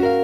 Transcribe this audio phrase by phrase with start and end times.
[0.00, 0.23] Hey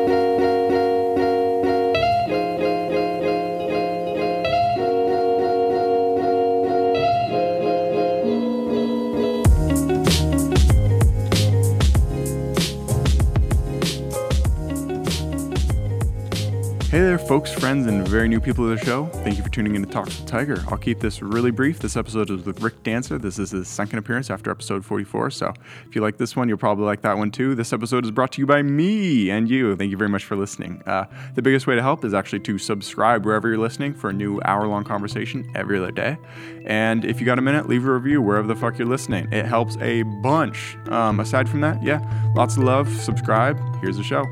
[17.71, 19.07] friends, and very new people to the show.
[19.23, 20.61] Thank you for tuning in to Talk to Tiger.
[20.67, 21.79] I'll keep this really brief.
[21.79, 23.17] This episode is with Rick Dancer.
[23.17, 25.31] This is his second appearance after episode 44.
[25.31, 25.55] So
[25.87, 27.55] if you like this one, you'll probably like that one too.
[27.55, 29.77] This episode is brought to you by me and you.
[29.77, 30.83] Thank you very much for listening.
[30.85, 31.05] Uh,
[31.37, 34.41] the biggest way to help is actually to subscribe wherever you're listening for a new
[34.45, 36.19] hour long conversation every other day.
[36.67, 39.33] And if you got a minute, leave a review wherever the fuck you're listening.
[39.33, 40.77] It helps a bunch.
[40.89, 42.01] Um, aside from that, yeah,
[42.35, 42.93] lots of love.
[43.01, 43.61] Subscribe.
[43.81, 44.25] Here's the show.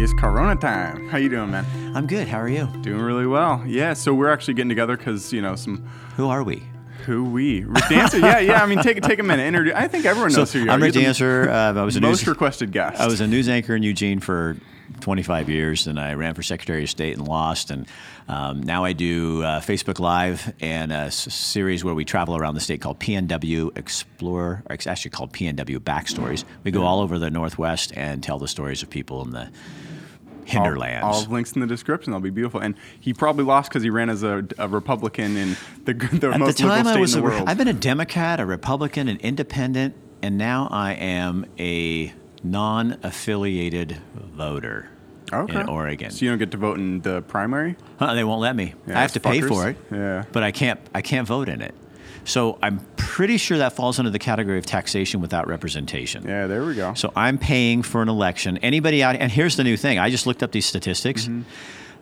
[0.00, 1.08] It's Corona time.
[1.08, 1.66] How you doing, man?
[1.96, 2.28] I'm good.
[2.28, 2.66] How are you?
[2.82, 3.62] Doing really well.
[3.66, 3.94] Yeah.
[3.94, 5.78] So we're actually getting together because you know some
[6.16, 6.62] Who are we?
[7.04, 8.18] who we Rick Dancer.
[8.18, 8.62] yeah, yeah.
[8.62, 9.46] I mean, take take a minute.
[9.46, 9.74] Introduce.
[9.74, 10.72] I think everyone knows who you are.
[10.72, 11.48] I'm Rick the Dancer.
[11.50, 13.00] Uh, I was a most news, requested guest.
[13.00, 14.56] I was a news anchor in Eugene for
[15.00, 17.70] 25 years, and I ran for Secretary of State and lost.
[17.70, 17.86] And
[18.28, 22.54] um, now I do uh, Facebook Live and a s- series where we travel around
[22.54, 26.44] the state called PNW Explore, or it's actually called PNW Backstories.
[26.62, 29.50] We go all over the Northwest and tell the stories of people in the
[30.48, 31.04] hinterlands.
[31.04, 32.10] All, all links in the description.
[32.10, 32.60] They'll be beautiful.
[32.60, 36.40] And he probably lost because he ran as a, a Republican in the, the At
[36.40, 37.14] most the time, liberal I was.
[37.14, 37.48] in the A, world.
[37.48, 44.90] I've been a Democrat, a Republican, an Independent, and now I am a non-affiliated voter
[45.32, 45.60] okay.
[45.60, 46.10] in Oregon.
[46.10, 47.76] So you don't get to vote in the primary.
[47.98, 48.74] Huh, they won't let me.
[48.86, 49.76] Yeah, I have to pay for it.
[49.90, 50.24] Yeah.
[50.32, 50.80] But I can't.
[50.94, 51.74] I can't vote in it.
[52.28, 56.24] So I'm pretty sure that falls under the category of taxation without representation.
[56.28, 56.92] Yeah, there we go.
[56.92, 58.58] So I'm paying for an election.
[58.58, 59.98] Anybody out, and here's the new thing.
[59.98, 61.24] I just looked up these statistics.
[61.24, 61.42] Mm-hmm.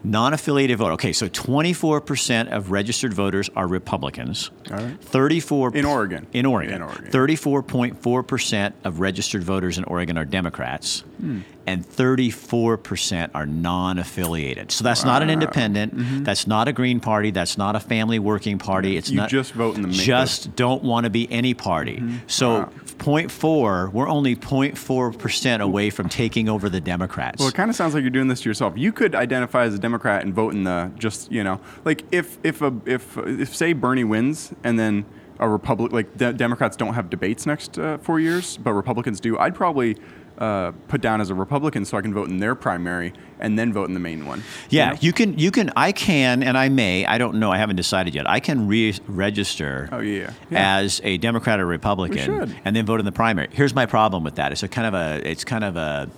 [0.06, 0.92] Non-affiliated vote.
[0.92, 4.50] Okay, so 24% of registered voters are Republicans.
[4.70, 5.00] All right.
[5.02, 6.26] 34 In Oregon.
[6.32, 6.74] In Oregon.
[6.76, 7.10] In Oregon.
[7.10, 11.00] 34.4% of registered voters in Oregon are Democrats.
[11.20, 11.40] Hmm.
[11.66, 14.70] And 34% are non-affiliated.
[14.70, 16.24] So that's not an independent.
[16.24, 17.32] That's not a Green Party.
[17.32, 18.96] That's not a family working party.
[18.96, 19.14] It's Mm-hmm.
[19.14, 22.02] You not just vote in the just don't want to be any party.
[22.28, 22.72] So Wow.
[22.98, 27.40] 0.4, we're only 0.4% away from taking over the Democrats.
[27.40, 28.74] Well, it kind of sounds like you're doing this to yourself.
[28.76, 32.38] You could identify as a Democrat and vote in the just you know like if
[32.42, 35.04] if a if if say Bernie wins and then
[35.38, 39.38] a Republic like de- Democrats don't have debates next uh, four years, but Republicans do.
[39.38, 39.96] I'd probably
[40.38, 43.72] uh, put down as a Republican so I can vote in their primary and then
[43.72, 44.40] vote in the main one.
[44.70, 44.96] you yeah, know?
[45.00, 48.14] you can you can I can and I may, I don't know, I haven't decided
[48.14, 48.28] yet.
[48.28, 50.76] I can re-register Oh, yeah, yeah.
[50.78, 53.48] as a Democrat or Republican and then vote in the primary.
[53.52, 54.52] Here's my problem with that.
[54.52, 56.08] It's a kind of a it's kind of a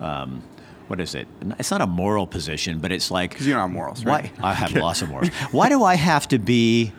[0.00, 0.42] um,
[0.88, 1.28] what is it?
[1.58, 4.30] It's not a moral position, but it's like 'Cause you don't have morals, right?
[4.40, 5.28] Why I have lots of morals.
[5.52, 6.92] Why do I have to be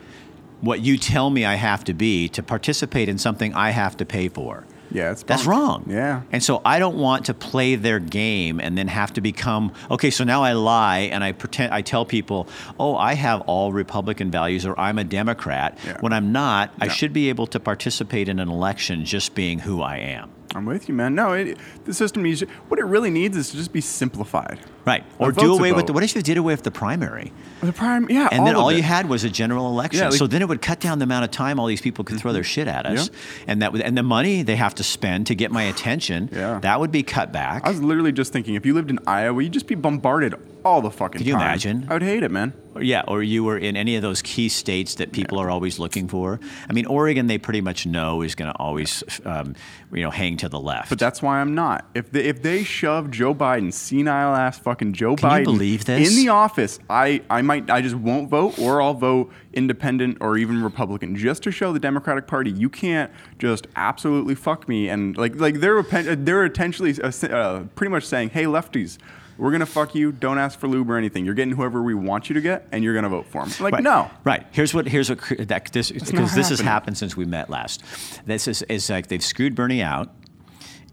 [0.62, 4.06] what you tell me I have to be to participate in something I have to
[4.06, 4.64] pay for?
[4.92, 5.86] Yeah, it's That's wrong.
[5.88, 6.22] Yeah.
[6.32, 10.10] And so I don't want to play their game and then have to become okay.
[10.10, 12.48] So now I lie and I pretend I tell people,
[12.80, 15.78] oh, I have all Republican values or I'm a Democrat.
[15.86, 15.98] Yeah.
[16.02, 19.82] When I'm not, I should be able to participate in an election just being who
[19.82, 20.32] I am.
[20.54, 21.16] I'm with you, man.
[21.16, 24.60] No, it, the system needs what it really needs is to just be simplified.
[24.86, 25.04] Right.
[25.20, 25.94] Or do away with the.
[25.94, 27.32] What if you did away with the primary?
[27.62, 30.00] The prime, yeah, And then of all you had was a general election.
[30.00, 32.04] Yeah, like- so then it would cut down the amount of time all these people
[32.04, 33.44] could throw their shit at us, Yeah.
[33.48, 36.30] and that would, and the money they have to spend to get my attention.
[36.42, 36.60] Yeah.
[36.60, 37.66] That would be cut back.
[37.66, 40.34] I was literally just thinking, if you lived in Iowa, you'd just be bombarded
[40.66, 41.18] all the fucking time.
[41.20, 41.42] Could you time.
[41.42, 41.86] imagine?
[41.90, 42.54] I would hate it, man.
[42.74, 45.78] Or, yeah, or you were in any of those key states that people are always
[45.78, 46.40] looking for.
[46.70, 49.56] I mean, Oregon, they pretty much know is going to always, um,
[49.92, 50.90] you know, hang to the left.
[50.90, 51.86] But that's why I'm not.
[51.94, 55.86] If they, if they shove Joe Biden, senile ass fucking Joe Can you Biden, believe
[55.86, 56.10] this?
[56.10, 60.38] in the office, I, I might I just won't vote, or I'll vote independent or
[60.38, 65.18] even Republican, just to show the Democratic Party you can't just absolutely fuck me and
[65.18, 68.98] like like they're they're intentionally uh, uh, pretty much saying, hey lefties.
[69.38, 70.12] We're gonna fuck you.
[70.12, 71.26] Don't ask for lube or anything.
[71.26, 73.52] You're getting whoever we want you to get, and you're gonna vote for them.
[73.60, 73.82] Like Right.
[73.82, 74.46] no, Right.
[74.52, 74.88] Here's what.
[74.88, 75.20] Here's what.
[75.48, 77.82] That this because this has happened since we met last.
[78.28, 80.12] This is is like they've screwed Bernie out.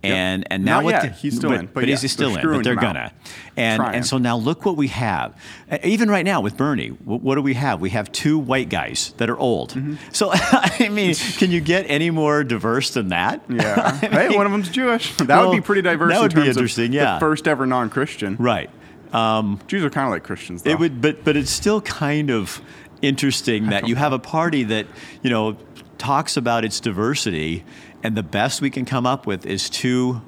[0.00, 1.02] And and now Not what?
[1.02, 2.46] the- He's still but, in, but But yeah, is he still in?
[2.48, 3.12] But they're gonna.
[3.56, 3.94] And Trying.
[3.96, 5.34] and so now look what we have.
[5.82, 7.80] Even right now with Bernie, what, what do we have?
[7.80, 9.74] We have two white guys that are old.
[9.74, 9.94] Mm-hmm.
[10.12, 13.42] So I mean, can you get any more diverse than that?
[13.48, 13.96] Yeah.
[13.98, 15.16] hey, one of them's Jewish.
[15.16, 16.12] That Well, would be pretty diverse.
[16.12, 17.14] that would be interesting, yeah.
[17.14, 18.36] The first ever non-Christian.
[18.38, 18.70] Right.
[19.10, 20.70] Jews are kind of like Christians, though.
[20.70, 22.60] It would, but but it's still kind of
[23.02, 24.86] interesting that you have a party that
[25.22, 25.56] you know
[25.98, 27.64] talks about its diversity,
[28.02, 30.22] and the best we can come up with is two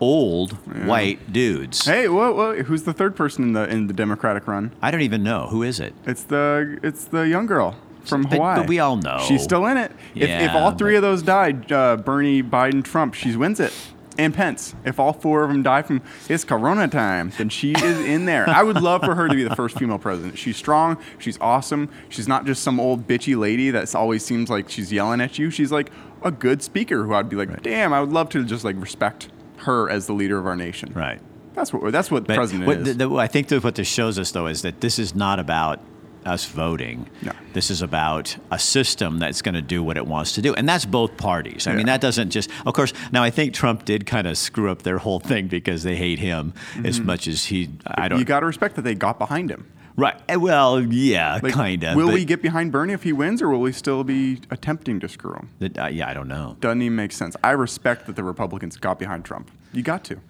[0.00, 0.52] old
[0.86, 1.84] white dudes.
[1.84, 2.62] Hey, whoa, whoa!
[2.62, 4.72] Who's the third person in the in the Democratic run?
[4.82, 5.94] I don't even know who is it.
[6.04, 8.60] It's the it's the young girl from But- Hawaii.
[8.60, 9.18] but we all know.
[9.26, 9.90] she's still in it.
[10.14, 13.72] If, if all three of those die, uh, Bernie, Biden, Trump, she wins it.
[14.18, 14.74] And Pence.
[14.86, 18.48] If all four of them die from it's Corona time, then she is in there.
[18.48, 20.38] I would love for her to be the first female president.
[20.38, 20.96] She's strong.
[21.18, 21.90] She's awesome.
[22.08, 25.50] She's not just some old bitchy lady that always seems like she's yelling at you.
[25.50, 25.90] She's like
[26.26, 29.28] a good speaker who I'd be like, damn, I would love to just like respect
[29.58, 30.92] her as the leader of our nation.
[30.94, 31.20] Right.
[31.54, 32.96] That's what that's what But president what is.
[32.96, 35.38] the- the- I think that what this shows us, though, is that this is not
[35.38, 35.80] about
[36.26, 37.08] us voting.
[37.22, 37.32] No.
[37.52, 40.54] This is about a system that's going to do what it wants to do.
[40.54, 41.66] And that's both parties.
[41.66, 44.70] I mean, that doesn't just, of course, now I think Trump did kind of screw
[44.70, 46.52] up their whole thing because they hate him
[46.84, 47.06] as mm-hmm.
[47.06, 49.70] much as he, I don't you got to respect that they got behind him.
[49.96, 50.20] Right.
[50.28, 51.96] Eh, Well, yeah, Like, kind of.
[51.96, 55.08] Will we get behind Bernie if he wins, or will we still be attempting to
[55.08, 55.48] screw him?
[55.78, 56.56] Uh, yeah, I don't know.
[56.60, 57.34] Doesn't even make sense.
[57.42, 59.50] I respect that the Republicans got behind Trump.
[59.72, 60.20] You got to.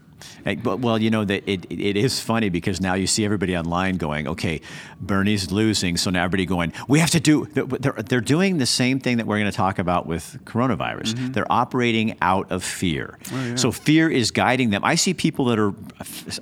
[0.45, 4.29] Well, you know that it, it is funny because now you see everybody online going,
[4.29, 4.61] "Okay,
[5.01, 9.01] Bernie's losing," so now everybody going, "We have to do." They're they're doing the same
[9.01, 11.15] thing that we're going to talk about with coronavirus.
[11.15, 11.33] Mm-hmm.
[11.33, 13.19] They're operating out of fear.
[13.33, 14.85] Oh, So fear is guiding them.
[14.85, 15.75] I see people that are,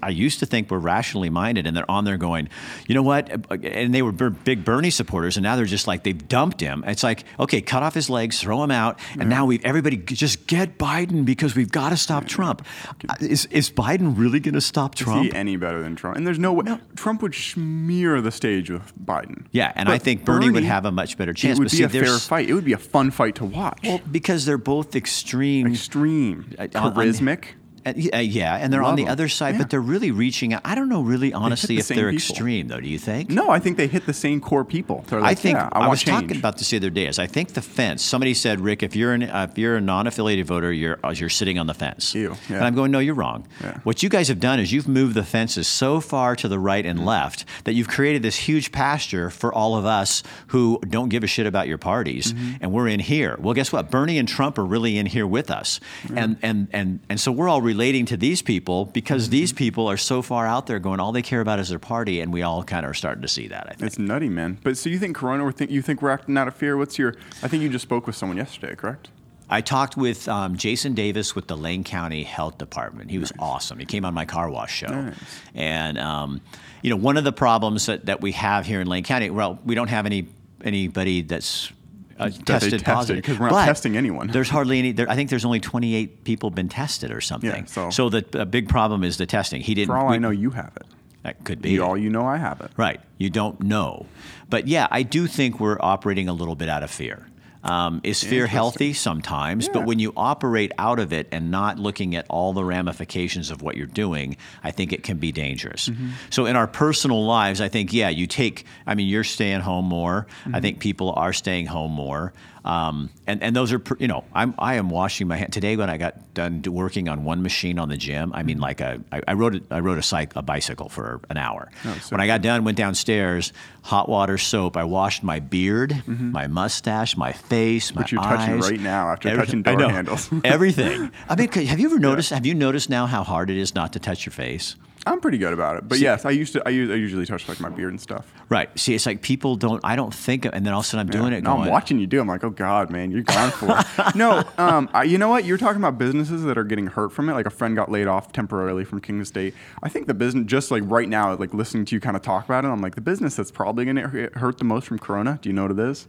[0.02, 2.48] I used to think were rationally minded, and they're on there going,
[2.86, 6.28] "You know what?" And they were big Bernie supporters, and now they're just like they've
[6.28, 6.84] dumped him.
[6.86, 10.46] It's like, okay, cut off his legs, throw him out, and now we everybody just
[10.46, 12.64] get Biden because we've got to stop Trump.
[13.08, 15.24] Uh, Is is Biden really going to stop Is Trump?
[15.24, 16.16] he any better than Trump?
[16.16, 16.64] And there's no way.
[16.96, 19.46] Trump would smear the stage with Biden.
[19.52, 21.58] Yeah, and But I think Bernie, would have a much better chance.
[21.58, 22.48] It would but be see, a fair fight.
[22.48, 23.80] It would be a fun fight to watch.
[23.84, 25.66] Well, because they're both extreme.
[25.66, 27.44] Extreme, Uh, charismatic.
[27.86, 29.12] Uh, yeah, yeah, and they're on the the 'em.
[29.12, 29.58] other side, Yeah.
[29.62, 30.62] but they're really reaching out.
[30.64, 32.14] I don't know, really, honestly, the if they're people.
[32.16, 32.80] extreme, though.
[32.80, 33.28] Do you think?
[33.30, 35.04] no, I think they hit the same core people.
[35.08, 36.22] They're I think yeah, I, I, was change.
[36.22, 37.06] talking about this the other day.
[37.06, 38.02] Is I think the fence.
[38.02, 41.28] Somebody said, Rick, if you're an uh, if you're a non-affiliated voter, you're uh, you're
[41.28, 42.14] sitting on the fence.
[42.14, 42.56] Ew, yeah.
[42.56, 43.46] And I'm going, no, you're wrong.
[43.82, 46.84] What you guys have done is you've moved the fences so far to the right
[46.84, 46.98] Mm-hmm.
[46.98, 51.22] and left that you've created this huge pasture for all of us who don't give
[51.22, 52.52] a shit about your parties, Mm-hmm.
[52.62, 53.36] and we're in here.
[53.38, 53.90] Well, guess what?
[53.90, 55.80] Bernie and Trump are really in here with us,
[56.14, 59.30] and and and and so we're all relating to these people because Mm-hmm.
[59.32, 62.20] these people are so far out there going, all they care about is their party,
[62.20, 63.66] and we all kind of are starting to see that.
[63.66, 63.82] I think.
[63.82, 64.58] It's nutty, man.
[64.62, 65.44] But so you think Corona?
[65.44, 66.76] Or think you think we're acting out of fear?
[66.76, 67.14] What's your?
[67.42, 69.08] I think you just spoke with someone yesterday, correct?
[69.50, 73.10] I talked with um, Jason Davis with the Lane County Health Department.
[73.10, 73.78] He was awesome.
[73.78, 74.88] He came on my car wash show.
[74.88, 75.14] Nice.
[75.54, 76.40] And, um,
[76.82, 79.58] you know, one of the problems that, that we have here in Lane County, well,
[79.64, 80.28] we don't have any
[80.64, 81.70] anybody that's
[82.18, 83.24] uh, tested tested, positive.
[83.24, 84.28] 'cause we're not But testing anyone.
[84.28, 84.92] There's hardly any.
[84.92, 87.50] There, I think there's only 28 people been tested or something.
[87.50, 89.60] Yeah, so- so the a big problem is the testing.
[89.62, 89.88] He didn't.
[89.88, 90.86] For all we- I know, you have it.
[91.22, 91.70] that could be.
[91.70, 92.70] You, all you know, I have it.
[92.76, 93.00] Right.
[93.18, 94.06] You don't know.
[94.50, 97.26] But yeah, I do think we're operating a little bit out of fear.
[97.64, 98.92] Um, is fear healthy?
[98.92, 99.68] Sometimes.
[99.68, 103.62] But when you operate out of it and not looking at all the ramifications of
[103.62, 105.88] what you're doing, I think it can be dangerous.
[105.88, 106.10] Mm-hmm.
[106.28, 109.86] So in our personal lives, I think, yeah, you take, I mean, you're staying home
[109.86, 110.26] more.
[110.44, 110.54] Mm-hmm.
[110.54, 112.34] I think people are staying home more.
[112.64, 115.52] Um, and, and those are, you know, I'm, I am washing my hand.
[115.52, 118.46] Today, when I got done working on one machine on the gym, I Mm-hmm.
[118.46, 121.36] mean, like a, I, I rode, a, I rode a, cyc- a bicycle for an
[121.36, 121.70] hour.
[121.84, 123.52] Oh, when I got done, went downstairs,
[123.82, 124.76] hot water soap.
[124.78, 129.28] I washed my beard, my mustache, my face, my Which you're touching right now after
[129.28, 129.94] Everything- touching I door know.
[129.94, 130.30] handles.
[130.44, 131.10] Everything.
[131.28, 132.30] I mean, have you ever noticed?
[132.30, 134.76] Have you noticed now how hard it is not to touch your face?
[135.06, 135.88] I'm pretty good about it.
[135.88, 136.60] But yes, I used to.
[136.66, 138.32] I, us- I usually touch like my beard and stuff.
[138.48, 138.70] Right.
[138.78, 139.80] See, it's like people don't.
[139.84, 141.42] I don't think, and then all of a sudden I'm doing it.
[141.42, 142.20] No, going, I'm watching you do.
[142.20, 144.14] I'm like, oh god, man, you're gone for it.
[144.14, 145.44] no, um, I, you know what?
[145.44, 147.32] You're talking about businesses that are getting hurt from it.
[147.34, 149.54] Like a friend got laid off temporarily from King Estate.
[149.82, 152.44] I think the business, just like right now, like listening to you kind of talk
[152.44, 155.38] about it, I'm like, the business that's probably going to hurt the most from Corona.
[155.42, 156.08] Do you know what it is?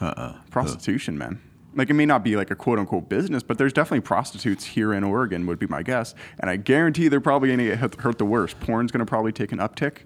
[0.00, 0.34] Uh-uh.
[0.50, 1.40] Prostitution, man.
[1.76, 4.92] Like it may not be like a quote unquote business, but there's definitely prostitutes here
[4.92, 6.14] in Oregon, would be my guess.
[6.40, 8.60] And I guarantee they're probably going to get hurt, the worst.
[8.60, 9.98] Porn's going to probably take an uptick,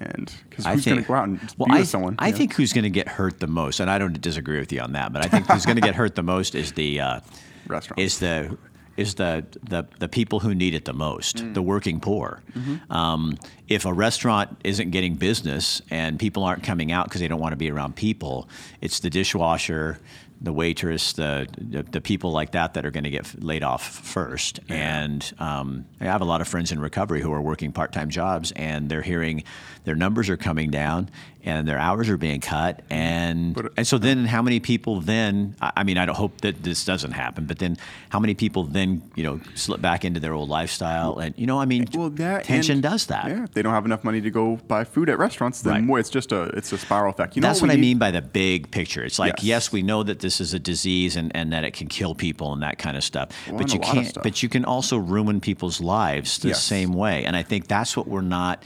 [0.00, 2.16] and because who's going to go out and well, be I, with someone?
[2.18, 2.36] I know?
[2.36, 4.92] think who's going to get hurt the most, and I don't disagree with you on
[4.92, 7.20] that, but I think who's going to get hurt the most is the uh,
[7.66, 8.02] Restaurants.
[8.02, 8.56] is the
[8.96, 11.52] is the, the the people who need it the most, Mm.
[11.54, 12.42] the working poor.
[12.54, 12.90] Mm-hmm.
[12.90, 13.36] Um,
[13.68, 17.52] if a restaurant isn't getting business and people aren't coming out because they don't want
[17.52, 18.48] to be around people,
[18.80, 19.98] it's the dishwasher.
[20.40, 23.82] The waitress, the, the the people like that that are going to get laid off
[23.88, 28.10] first, and um, I have a lot of friends in recovery who are working part-time
[28.10, 29.44] jobs, and they're hearing
[29.84, 31.08] their numbers are coming down,
[31.46, 32.92] and their hours are being cut, mm-hmm.
[32.92, 35.54] and But- uh, and so then how many people then?
[35.60, 37.76] I mean, I don't hope that this doesn't happen, but then
[38.10, 41.18] how many people then you know slip back into their old lifestyle?
[41.18, 43.28] And you know, I mean, Well, that tension does that.
[43.28, 45.82] Yeah, if they don't have enough money to go buy food at restaurants, then Right.
[45.84, 45.98] more.
[45.98, 47.36] It's just a it's a spiral effect.
[47.36, 49.04] You know That's what, what, I mean by the big picture.
[49.04, 49.44] It's like, Yes.
[49.44, 49.72] yes.
[49.72, 52.62] we know that this is a disease and, and that it can kill people and
[52.62, 53.28] that kind of stuff.
[53.48, 54.22] Well, but you a lot of can't.
[54.22, 56.62] But you can also ruin people's lives the Yes.
[56.62, 57.24] same way.
[57.24, 58.62] And I think that's what we're not.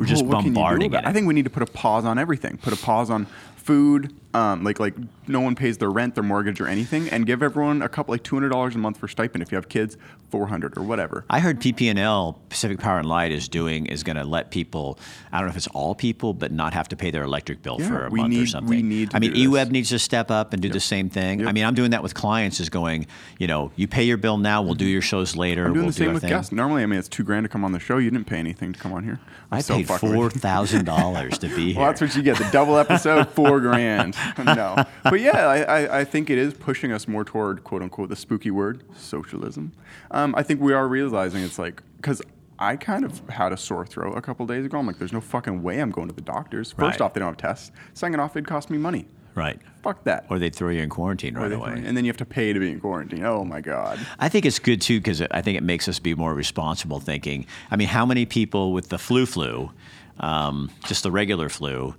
[0.00, 1.04] We're just Well, what can you do bombarding it.
[1.04, 2.56] I think we need to put a pause on everything.
[2.56, 3.26] Put a pause on
[3.56, 4.94] food, um, like like
[5.26, 8.22] no one pays their rent, their mortgage, or anything, and give everyone a couple like
[8.22, 9.96] two hundred dollars a month for stipend if you have kids,
[10.30, 11.24] four hundred or whatever.
[11.28, 14.98] I heard PPL Pacific Power and Light is doing is going to let people.
[15.32, 17.76] I don't know if it's all people, but not have to pay their electric bill
[17.80, 18.88] Yeah, for a we month need- or we something.
[18.88, 19.66] need to I mean, do this.
[19.66, 21.46] EWEB needs to step up and do the same thing.
[21.46, 22.60] I mean, I'm doing that with clients.
[22.60, 23.06] Is going,
[23.38, 24.62] you know, you pay your bill now.
[24.62, 25.66] We'll do your shows later.
[25.66, 26.30] I'm doing we'll the same our with thing.
[26.30, 26.52] guests.
[26.52, 27.98] Normally, I mean, it's two grand to come on the show.
[27.98, 29.18] You didn't pay anything to come on here.
[29.50, 30.22] I'm I so paid fucking with you.
[30.22, 31.76] four thousand dollars to be here.
[31.80, 32.36] Well, that's what you get.
[32.38, 34.14] The double episode, four grand.
[34.44, 38.08] No, but yeah, I, I, I think it is pushing us more toward quote unquote
[38.08, 39.72] the spooky word socialism.
[40.10, 42.22] Um, I think we are realizing it's like because
[42.58, 44.78] I kind of had a sore throat a couple days ago.
[44.78, 46.72] I'm like, there's no fucking way I'm going to the doctors.
[46.72, 47.00] First Right.
[47.00, 47.72] off, they don't have tests.
[47.94, 49.06] Second off, it'd cost me money.
[49.34, 49.58] right.
[49.82, 50.26] Fuck that.
[50.28, 51.72] Or they'd throw you in quarantine right they- away.
[51.86, 53.24] And then you have to pay to be in quarantine.
[53.24, 53.98] Oh my god.
[54.18, 57.46] I think it's good too because I think it makes us be more responsible thinking.
[57.70, 59.70] I mean, how many people with the flu flu,
[60.18, 61.94] um, just the regular flu,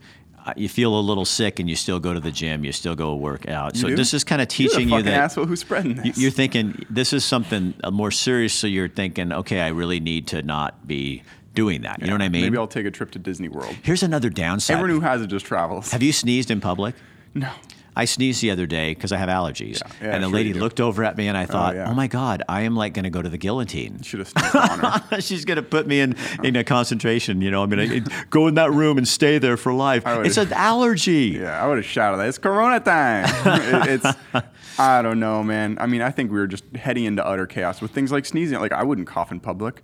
[0.55, 3.15] you feel a little sick and you still go to the gym, you still go
[3.15, 3.75] work out.
[3.77, 3.95] so do?
[3.95, 6.05] this is kind of teaching you that asshole who's spreading this.
[6.17, 8.53] you- you're thinking this is something uh, more serious.
[8.53, 11.99] So you're thinking, okay, I really need to not be doing that.
[12.01, 12.43] You know what I mean?
[12.43, 13.75] Maybe I'll take a trip to Disney World.
[13.83, 14.75] Here's another downside.
[14.77, 15.91] Everyone who has it just travels.
[15.91, 16.95] Have you sneezed in public?
[17.33, 17.49] No.
[17.95, 19.81] I sneezed the other day because I have allergies.
[19.81, 21.89] Yeah, yeah, and the sure lady looked over at me and I oh, thought, yeah.
[21.89, 24.01] oh my God, I am like going to go to the guillotine.
[24.01, 25.21] Should have sneaked on her.
[25.21, 27.41] She's going to put me in, in a concentration.
[27.41, 30.03] You know, I'm going to go in that room and stay there for life.
[30.05, 31.37] It's an allergy.
[31.39, 32.27] Yeah, I would have shouted that.
[32.27, 33.25] It's Corona time.
[33.61, 34.17] It- it's,
[34.79, 35.77] I don't know, man.
[35.79, 38.59] I mean, I think we were just heading into utter chaos with things like sneezing.
[38.59, 39.83] Like, I wouldn't cough in public.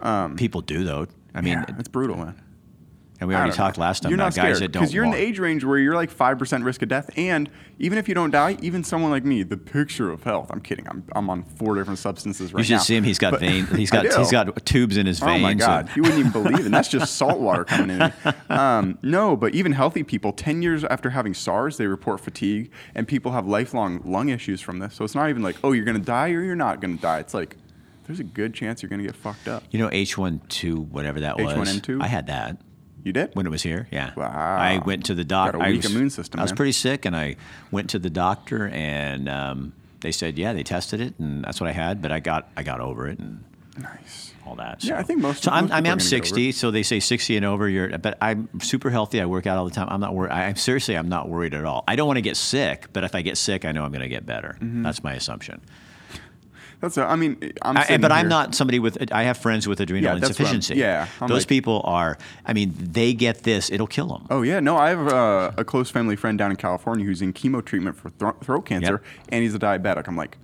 [0.00, 1.06] Um, People do, though.
[1.34, 2.40] I mean, it's brutal, man.
[3.20, 5.04] And we already talked last time You're about not guys scared that don't because you're
[5.04, 5.18] in walk.
[5.18, 8.14] the age range where you're like five percent risk of death, and even if you
[8.14, 10.48] don't die, even someone like me, the picture of health.
[10.50, 10.86] I'm kidding.
[10.88, 12.60] I'm, I'm on four different substances right now.
[12.60, 13.04] you should see him.
[13.04, 13.66] He's got But- vein.
[13.66, 14.18] He's I got do.
[14.18, 15.38] he's got tubes in his veins.
[15.38, 16.64] Oh my and- God, you wouldn't even believe it.
[16.66, 18.12] And that's just salt water coming in.
[18.48, 23.06] Um, no, but even healthy people, 10 years after having SARS, they report fatigue, and
[23.08, 24.94] people have lifelong lung issues from this.
[24.94, 27.02] So it's not even like, oh, you're going to die or you're not going to
[27.02, 27.18] die.
[27.18, 27.56] It's like,
[28.06, 29.64] there's a good chance you're going to get fucked up.
[29.72, 31.52] You know H1N2, whatever that was.
[31.54, 32.00] H1N2?
[32.02, 32.56] I had that.
[33.06, 33.30] You did?
[33.36, 33.86] when it was here.
[33.92, 34.10] Yeah.
[34.16, 34.26] Wow.
[34.26, 35.58] I went to the doctor.
[35.58, 36.56] Got a weak immune system, I was man.
[36.56, 37.36] pretty sick, and I
[37.70, 41.68] went to the doctor, and um, they said, yeah, they tested it, and that's what
[41.70, 42.02] I had.
[42.02, 43.44] But I got I got over it, and
[43.78, 44.32] Nice.
[44.44, 44.82] all that.
[44.82, 44.98] Yeah.
[44.98, 46.82] I think most- So I'm, most I mean, I'm gonna get over 60, so they
[46.82, 47.68] say 60 and over.
[47.68, 49.20] You're, but I'm super healthy.
[49.20, 49.86] I work out all the time.
[49.88, 50.32] I'm not worried.
[50.32, 51.84] I'm seriously, I'm not worried at all.
[51.86, 54.02] I don't want to get sick, but if I get sick, I know I'm going
[54.02, 54.56] to get better.
[54.60, 54.82] Mm-hmm.
[54.82, 55.60] That's my assumption.
[56.86, 59.12] That's, a, I mean, I'm I, but I'm not somebody with.
[59.12, 60.80] I have friends with adrenal Yeah, that's what I'm- insufficiency.
[60.80, 62.16] yeah, I'm those like- people are.
[62.44, 64.26] I mean, they get this, it'll kill them.
[64.30, 67.32] Oh yeah, no, I have uh, a close family friend down in California who's in
[67.32, 70.08] chemo treatment for thro- throat cancer, and he's a diabetic.
[70.08, 70.38] I'm like,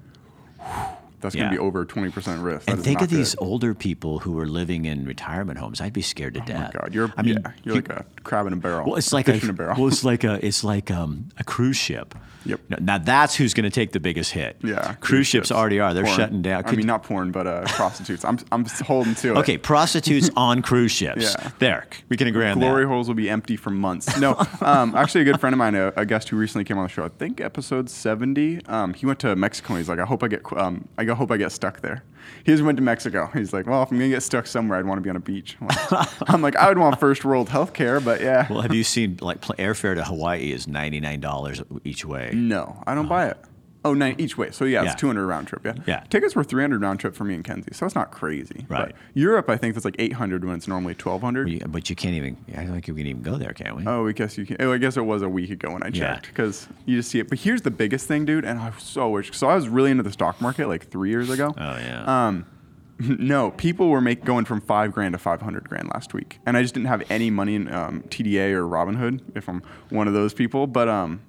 [1.21, 1.43] that's Yeah.
[1.43, 2.67] going to be over 20% risk.
[2.67, 5.81] That And think of these older people who are living in retirement homes.
[5.81, 6.75] I'd be scared to Oh death.
[6.75, 8.87] my God, you're, I mean, yeah, you're you- like a crab in a barrel.
[8.87, 9.77] well, it's like a, a barrel.
[9.79, 12.15] well, it's like a, it's like um, a cruise ship.
[12.45, 12.61] Yep.
[12.69, 14.57] Now, now that's who's going to take the biggest hit.
[14.63, 15.95] yeah, Cruise ships already are.
[15.95, 16.17] They're Porn.
[16.17, 16.65] shutting down.
[16.67, 18.25] I mean, not porn, but uh, prostitutes.
[18.25, 19.39] I'm, I'm holding to it.
[19.39, 21.23] okay, prostitutes on cruise ships.
[21.39, 21.51] Yeah.
[21.59, 22.71] There, we can agree on Glory that.
[22.71, 24.19] Glory holes will be empty for months.
[24.19, 26.85] No, um, actually, a good friend of mine, a, a guest who recently came on
[26.85, 28.65] the show, I think episode seventy.
[28.67, 29.75] Um, he went to Mexico.
[29.75, 32.03] and He's like, I hope I get, um, I hope I get stuck there.
[32.45, 33.31] He just went to Mexico.
[33.33, 35.21] He's like, well, if I'm gonna get stuck somewhere, I'd want to be on a
[35.21, 35.57] beach.
[35.61, 38.75] I'm like, I'm like, I would want first world health care, but yeah, Well, have
[38.75, 42.31] you seen like airfare to Hawaii is ninety nine dollars each way?
[42.35, 43.39] no, I don't buy it.
[43.85, 44.51] Oh, nine each way.
[44.53, 44.93] So yeah, Yeah.
[44.93, 45.65] it's 200 round trip.
[45.65, 45.75] Yeah.
[45.87, 46.05] Yeah.
[46.09, 48.65] Tickets were 300 round trip for me and Kenzie, so it's not crazy.
[48.69, 48.87] Right.
[48.89, 51.49] But Europe, I think that's like 800 when it's normally 1200.
[51.49, 52.37] You- But you can't even.
[52.57, 53.85] I don't think we can even go there, can we?
[53.87, 54.57] Oh, I guess you can.
[54.61, 57.19] Oh, I guess it was a week ago when I checked because you just see
[57.19, 57.29] it.
[57.29, 59.33] But here's the biggest thing, dude, and I so wish.
[59.37, 61.53] So I was really into the stock market like three years ago.
[61.57, 62.27] Oh yeah.
[62.29, 62.47] Um,
[62.99, 66.57] no, people were make, going from five grand to five hundred grand last week, and
[66.57, 69.61] I just didn't have any money in um, TDA or Robinhood if I'm
[69.91, 70.69] one of those people.
[70.69, 71.21] But um,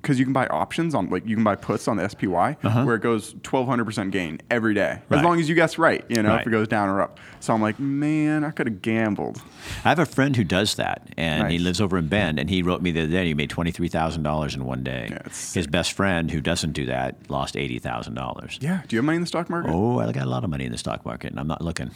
[0.00, 2.52] because you can buy options on like you can buy puts on the SPY
[2.84, 5.00] where it goes twelve hundred percent gain every day Uh-huh.
[5.10, 5.18] Right.
[5.18, 6.04] as long as you guess right.
[6.08, 6.40] You know Right.
[6.40, 7.18] if it goes down or up.
[7.40, 9.40] So I'm like, man, I could have gambled.
[9.84, 12.38] I have a friend who does that, and he lives over in Bend.
[12.40, 13.26] And he wrote me the other day.
[13.26, 15.08] He made twenty three thousand dollars in one day.
[15.10, 15.22] Yeah,
[15.54, 18.58] His best friend, who doesn't do that, lost eighty thousand dollars.
[18.60, 18.82] Yeah.
[18.88, 19.70] Do you have money in the stock market?
[19.72, 21.90] Oh, I got a lot of money in the stock market, and I'm not looking.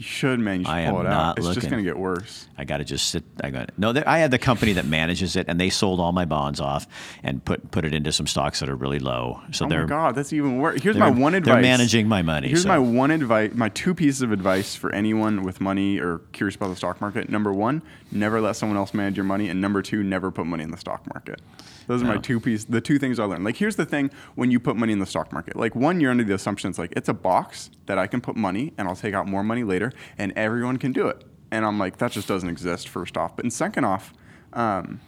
[0.00, 0.60] You should, man.
[0.60, 1.12] You should I pull am it out.
[1.12, 1.70] not It's just looking.
[1.70, 2.48] gonna get worse.
[2.56, 3.22] I got to just sit.
[3.44, 3.92] I got no.
[3.92, 6.86] there- I had the company that manages it, and they sold all my bonds off
[7.22, 9.42] and put put it into some stocks that are really low.
[9.52, 10.80] So Oh they're my god, that's even worse.
[10.82, 11.60] Here's they're- my one they're advice.
[11.62, 13.50] managing my money, Here's so- my one advice.
[13.52, 17.28] My two pieces of advice for anyone with money or curious about the stock market.
[17.28, 20.64] Number one, never let someone else manage your money, and number two, never put money
[20.64, 21.42] in the stock market.
[21.90, 22.66] Those are my two pieces.
[22.66, 23.42] The two things I learned.
[23.42, 26.12] Like, here's the thing: when you put money in the stock market, like one, you're
[26.12, 28.94] under the assumption it's like it's a box that I can put money, and I'll
[28.94, 31.24] take out more money later, and everyone can do it.
[31.50, 32.88] And I'm like, that just doesn't exist.
[32.88, 34.12] First off, but and second off.
[34.52, 35.00] Um,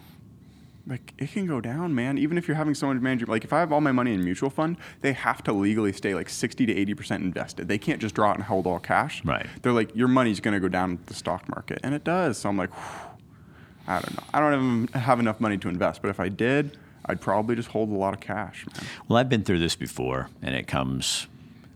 [0.85, 2.19] like it can go down, man.
[2.19, 4.25] Even if you're having someone manage, your- like if I have all my money in
[4.25, 7.69] mutual fund, they have to legally stay like 60 to 80 percent invested.
[7.69, 9.25] They can't just draw it and hold all cash.
[9.25, 9.47] Right.
[9.63, 12.39] They're like your money's going to go down with the stock market, and it does.
[12.39, 12.71] So I'm like,
[13.99, 14.25] I don't know.
[14.35, 17.69] I don't even have enough money to invest, but if I did, I'd probably just
[17.69, 18.65] hold a lot of cash.
[18.67, 18.87] Man.
[19.09, 21.27] Well, I've been through this before, and it comes,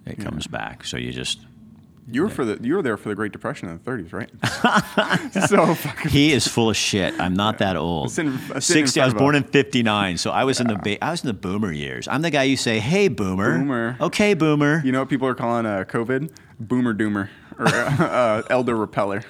[0.07, 0.85] it comes back.
[0.85, 1.41] So you just
[2.09, 4.31] You were for the you were there for the Great Depression in the 30s, right?
[5.49, 7.19] so fucking He is full of shit.
[7.21, 8.13] I'm not that old.
[8.13, 9.01] Sitting- uh, sitting Sixty.
[9.01, 11.73] I was born in '59, so I was in the I was in the boomer
[11.73, 12.07] years.
[12.09, 13.97] I'm the guy you say, "Hey, boomer." Boomer.
[14.01, 14.81] Okay, boomer.
[14.85, 16.31] You know what people are calling uh, COVID?
[16.61, 17.71] Boomer doomer or uh,
[18.05, 19.25] uh, elder repeller.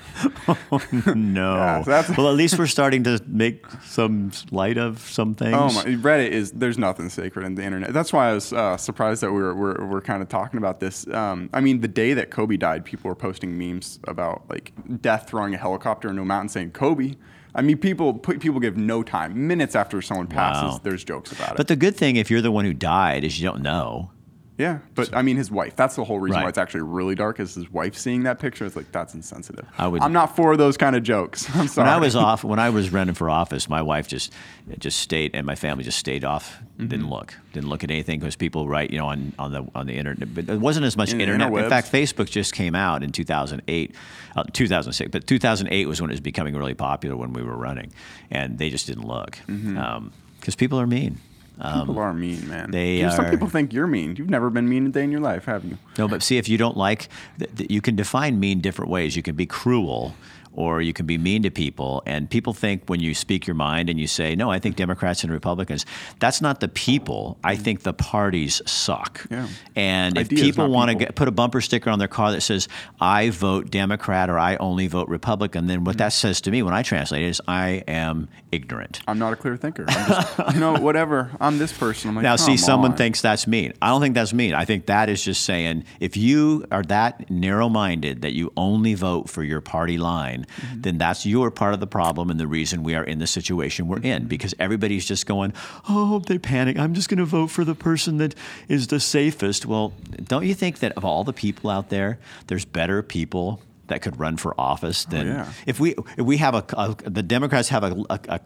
[1.14, 1.56] no.
[1.86, 5.56] Yeah, so well, at least we're starting to make some light of some things.
[5.56, 5.84] Oh my!
[5.84, 7.92] Reddit is there's nothing sacred in the internet.
[7.92, 10.80] That's why I was uh, surprised that we were we're, we're kind of talking about
[10.80, 11.06] this.
[11.08, 15.28] Um, I mean, the day that Kobe died, people were posting memes about like death
[15.28, 17.14] throwing a helicopter into a mountain saying Kobe.
[17.54, 19.46] I mean, people put, people give no time.
[19.46, 20.80] Minutes after someone passes, Wow.
[20.82, 21.56] there's jokes about it.
[21.56, 24.10] But the good thing, if you're the one who died, is you don't know.
[24.58, 25.76] Yeah, but I mean, his wife.
[25.76, 26.44] That's the whole reason Right.
[26.44, 27.40] why it's actually really dark.
[27.40, 28.64] Is his wife seeing that picture?
[28.64, 29.66] It's like that's insensitive.
[29.76, 31.46] I would- I'm not for those kind of jokes.
[31.56, 31.86] I'm sorry.
[31.86, 34.32] When I was off, when I was running for office, my wife just
[34.78, 36.56] just stayed, and my family just stayed off.
[36.78, 36.88] Mm-hmm.
[36.88, 39.86] Didn't look, didn't look at anything because people write, you know, on, on the on
[39.86, 40.34] the internet.
[40.34, 41.52] But there wasn't as much In the internet.
[41.52, 43.94] In fact, Facebook just came out in 2008,
[44.36, 45.10] uh, 2006.
[45.10, 47.92] But 2008 was when it was becoming really popular when we were running,
[48.30, 50.50] and they just didn't look because Mm-hmm.
[50.58, 51.18] people are mean.
[51.56, 52.66] People um, are mean, man.
[52.66, 54.16] Um, they Dude, Some people think you're mean.
[54.16, 55.78] You've never been mean a day in your life, have you?
[55.96, 57.08] No, but see, if you don't like,
[57.38, 59.16] th- th- you can define mean different ways.
[59.16, 60.14] You can be cruel,
[60.56, 62.02] or you can be mean to people.
[62.06, 64.82] And people think when you speak your mind and you say, "No, I think mm-hmm.
[64.82, 65.86] Democrats and Republicans,"
[66.18, 67.38] that's not the people.
[67.44, 67.62] I mm-hmm.
[67.62, 69.24] think the parties suck.
[69.30, 69.46] Yeah.
[69.76, 72.68] And if Ideas, people want to put a bumper sticker on their car that says,
[73.00, 75.98] "I vote Democrat" or "I only vote Republican," then what mm-hmm.
[75.98, 79.36] that says to me when I translate it is, "I am ignorant." I'm not a
[79.36, 79.84] clear thinker.
[79.88, 81.30] I'm just, you know, whatever.
[81.40, 82.10] I'm this person.
[82.10, 82.96] I'm like, Now, see, someone on.
[82.96, 83.72] thinks that's mean.
[83.82, 84.54] I don't think that's mean.
[84.54, 88.94] I think that is just saying if you are that narrow minded that you only
[88.94, 90.80] vote for your party line, Mm-hmm.
[90.82, 93.88] then that's your part of the problem and the reason we are in the situation
[93.88, 94.06] we're Mm-hmm.
[94.06, 95.52] in because everybody's just going,
[95.88, 96.78] oh, they panic.
[96.78, 98.34] I'm just going to vote for the person that
[98.68, 99.66] is the safest.
[99.66, 99.92] Well,
[100.24, 103.60] don't you think that of all the people out there, there's better people?
[103.88, 105.52] That could run for office than Oh, yeah.
[105.66, 108.40] if we if we have a, a the Democrats have a, a,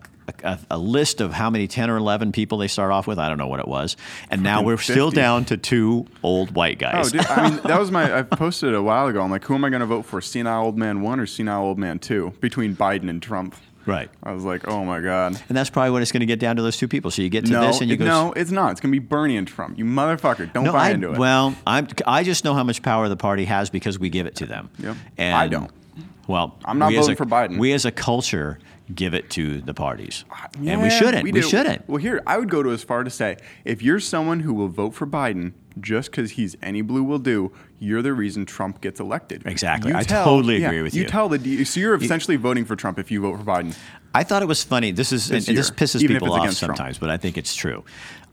[0.45, 3.19] a, a, list of how many ten or eleven people they start off with.
[3.19, 3.97] I don't know what it was,
[4.31, 7.09] and now we're still down to two old white guys.
[7.09, 8.19] Oh, dude, I mean, that was my.
[8.19, 9.23] I posted it a while ago.
[9.23, 10.21] I'm like, who am I going to vote for?
[10.21, 12.35] Senile old man one or senile old man two?
[12.41, 13.55] Between Biden and Trump.
[13.91, 15.41] Right, I was like, oh my god.
[15.49, 17.11] and that's probably when it's going to get down to those two people.
[17.11, 18.05] So you get to No, this and you it- go.
[18.05, 18.73] no, it's not.
[18.73, 19.79] It's going to be Bernie and Trump.
[19.79, 20.53] You motherfucker.
[20.53, 21.19] Don't No, buy I, into it.
[21.19, 24.37] well, I'm, I just know how much power the party has because we give it
[24.37, 24.71] to them.
[24.79, 24.97] Yep.
[25.19, 25.71] And, I don't.
[26.27, 27.59] Well, I'm not voting a- for Biden.
[27.59, 28.59] We as a culture
[28.95, 30.25] give it to the parties,
[30.59, 31.23] and we shouldn't.
[31.23, 31.43] We, do.
[31.43, 31.89] shouldn't.
[31.89, 34.69] Well, here I would go to as far to say, if you're someone who will
[34.69, 38.99] vote for Biden just because he's any blue will do, you're the reason Trump gets
[39.01, 39.47] elected.
[39.47, 39.93] Exactly.
[39.93, 41.03] You I totally agree with you.
[41.03, 43.77] You tell the so you're essentially voting for Trump if you vote for Biden.
[44.15, 44.91] I thought it was funny.
[44.91, 46.77] This is This and, and this pisses people off against Trump.
[46.77, 47.85] sometimes, but I think it's true.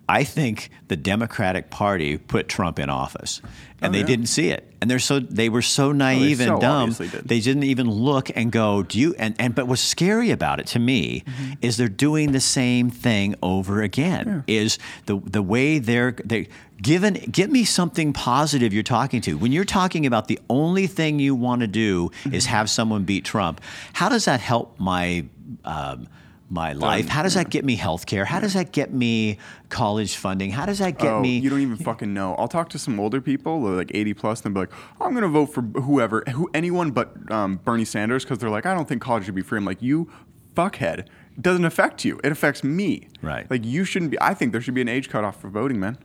[0.09, 3.41] I think the Democratic Party put Trump in office,
[3.81, 4.05] and Oh, they yeah.
[4.05, 4.73] didn't see it.
[4.79, 6.93] And they're so they were so naive so and dumb.
[6.93, 7.11] did.
[7.27, 10.67] They didn't even look and go, "Do you?" And and but what's scary about it
[10.67, 11.53] to me Mm-hmm.
[11.61, 14.45] is they're doing the same thing over again.
[14.47, 16.47] Is the the way they're they
[16.81, 21.19] given give me something positive you're talking to when you're talking about the only thing
[21.19, 22.33] you want to do Mm-hmm.
[22.33, 23.61] is have someone beat Trump.
[23.93, 25.25] How does that help my
[25.65, 26.07] um,
[26.49, 27.07] my life?
[27.07, 28.25] How does that get me health care?
[28.25, 29.37] How does that get me
[29.69, 30.51] college funding?
[30.51, 31.37] How does that get oh, me?
[31.39, 32.35] you don't even fucking know.
[32.35, 35.23] I'll talk to some older people, like 80 plus, and they'll be like, I'm going
[35.23, 38.87] to vote for whoever, who, anyone but um, Bernie Sanders, because they're like, I don't
[38.87, 39.57] think college should be free.
[39.57, 40.09] I'm like, you
[40.55, 40.99] fuckhead.
[40.99, 42.19] It doesn't affect you.
[42.23, 43.09] It affects me.
[43.21, 43.49] Right.
[43.49, 44.17] Like, you shouldn't be.
[44.21, 45.97] I think there should be an age cutoff for voting, man.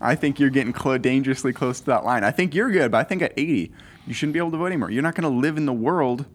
[0.00, 2.24] I think you're getting clo- dangerously close to that line.
[2.24, 3.72] I think you're good, but I think at 80,
[4.06, 4.90] you shouldn't be able to vote anymore.
[4.90, 6.26] You're not going to live in the world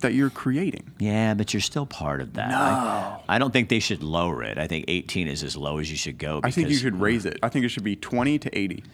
[0.00, 0.82] that you're creating.
[0.98, 2.52] yeah, but you're still part of that.
[2.52, 4.58] I, I don't think they should lower it.
[4.58, 6.40] I think 18 is as low as you should go.
[6.44, 7.38] I think you should raise it.
[7.42, 8.84] I think it should be 20 to 80.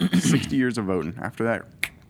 [0.18, 1.14] 60 years of voting.
[1.22, 1.64] After that,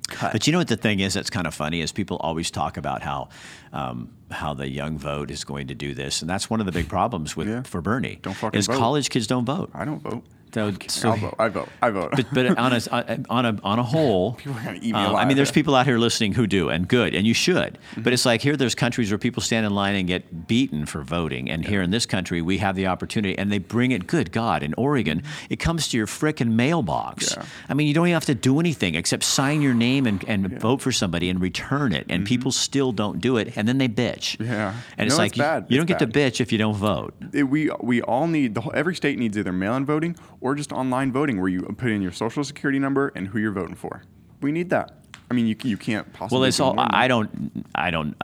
[0.08, 0.32] cut.
[0.32, 2.76] But you know what the thing is that's kind of funny is people always talk
[2.78, 3.28] about how
[3.72, 6.72] um, how the young vote is going to do this, and that's one of the
[6.72, 7.62] big problems with Yeah.
[7.62, 8.78] for Bernie Don't fucking is vote.
[8.78, 9.70] college kids don't vote.
[9.74, 10.24] I don't vote.
[10.54, 11.34] So, so I'll vote.
[11.38, 11.68] I vote.
[11.80, 12.10] I vote.
[12.14, 15.16] but, but on a on a on a whole, People are gonna eat me um,
[15.16, 17.78] I mean, there's people out here listening who do, and good, and you should.
[17.92, 18.02] Mm-hmm.
[18.02, 21.02] But it's like here, there's countries where people stand in line and get beaten for
[21.02, 24.06] voting, and here in this country, we have the opportunity, and they bring it.
[24.06, 27.30] Good God, in Oregon, it comes to your frickin' mailbox.
[27.30, 27.40] Mm-hmm.
[27.40, 27.46] Yeah.
[27.68, 30.60] I mean, you don't even have to do anything except sign your name and, and
[30.60, 33.88] vote for somebody and return it, and people still don't do it, and then they
[33.88, 34.36] bitch.
[34.36, 34.44] Mm-hmm.
[34.52, 34.74] Yeah.
[34.98, 35.66] and it's No, like it's bad.
[35.68, 37.14] you don't It's get to bitch if you don't vote.
[37.32, 40.72] it, we we all need the whole, every state needs either mail-in voting or just
[40.72, 44.02] online voting where you put in your social security number and who you're voting for.
[44.42, 45.02] We need that.
[45.30, 46.40] I mean, you you can't possibly.
[46.40, 46.74] Well, it's all.
[46.76, 47.64] I don't.
[47.74, 48.14] I don't.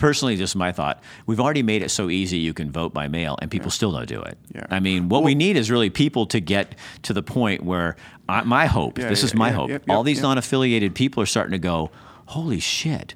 [0.00, 1.00] Personally, just my thought.
[1.26, 4.08] We've already made it so easy you can vote by mail, and people still don't
[4.08, 4.36] do it.
[4.52, 4.66] Yeah.
[4.68, 7.94] I mean, what we need is really people to get to the point where
[8.28, 8.98] I, my hope.
[8.98, 9.82] Yeah, this is my yeah, hope.
[9.88, 11.92] all these non-affiliated people are starting to go.
[12.26, 13.14] Holy shit!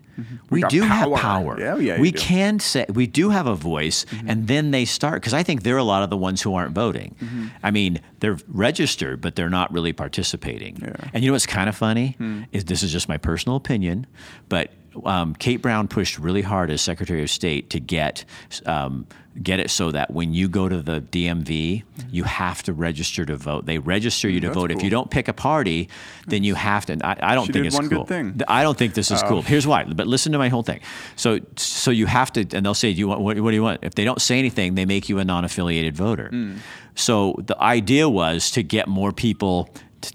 [0.51, 1.17] We, got do have power.
[1.17, 1.59] power.
[1.61, 2.19] Yeah, yeah, we do.
[2.19, 2.29] Mm-hmm.
[2.29, 5.79] can say we do have a voice, and then they start because I think they're
[5.79, 7.17] a lot of the ones who aren't voting.
[7.21, 7.47] Mm-hmm.
[7.63, 10.83] I mean, they're registered, but they're not really participating.
[11.13, 12.43] And you know what's kind of funny Hmm.
[12.53, 14.07] is this is just my personal opinion,
[14.49, 14.71] but
[15.05, 18.25] um, Kate Brown pushed really hard as Secretary of State to get
[18.67, 19.07] um,
[19.43, 23.37] get it so that when you go to the DMV, you have to register to
[23.37, 23.65] vote.
[23.65, 24.55] They register you to Mm-hmm.
[24.55, 24.71] That's vote.
[24.73, 25.89] If you don't pick a party,
[26.27, 26.99] then you have to.
[27.05, 28.05] I, I don't She think it's one good cool.
[28.07, 28.41] thing.
[28.49, 29.29] I don't think this is Oh.
[29.29, 29.43] cool.
[29.43, 29.85] Here's why.
[29.85, 30.81] But listen to my whole thing.
[31.17, 33.63] So so you have to, and they'll say, "Do you want what, what do you
[33.63, 36.29] want?" If they don't say anything, they make you a non-affiliated voter.
[36.29, 36.57] Hmm.
[36.97, 39.69] So the idea was to get more people.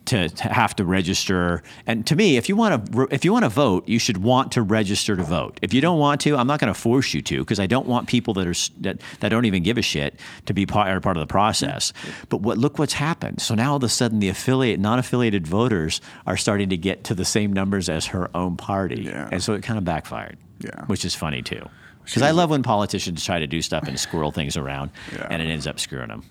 [0.05, 3.45] To, to have to register, and to me, if you want to, if you want
[3.45, 5.59] to vote, you should want to register to vote.
[5.61, 7.85] If you don't want to, I'm not going to force you to, because I don't
[7.85, 10.99] want people that are that, that don't even give a shit to be part, are
[10.99, 11.93] part of the process.
[12.29, 13.41] But what look what's happened.
[13.41, 17.13] So now all of a sudden, the affiliate, non-affiliated voters are starting to get to
[17.13, 19.29] the same numbers as her own party, Yeah.
[19.31, 20.37] and so it kind of backfired.
[20.61, 20.85] Yeah.
[20.85, 21.63] which is funny too.
[22.05, 25.27] Because I love when politicians try to do stuff and squirrel things around, Yeah.
[25.29, 26.23] and it ends up screwing them.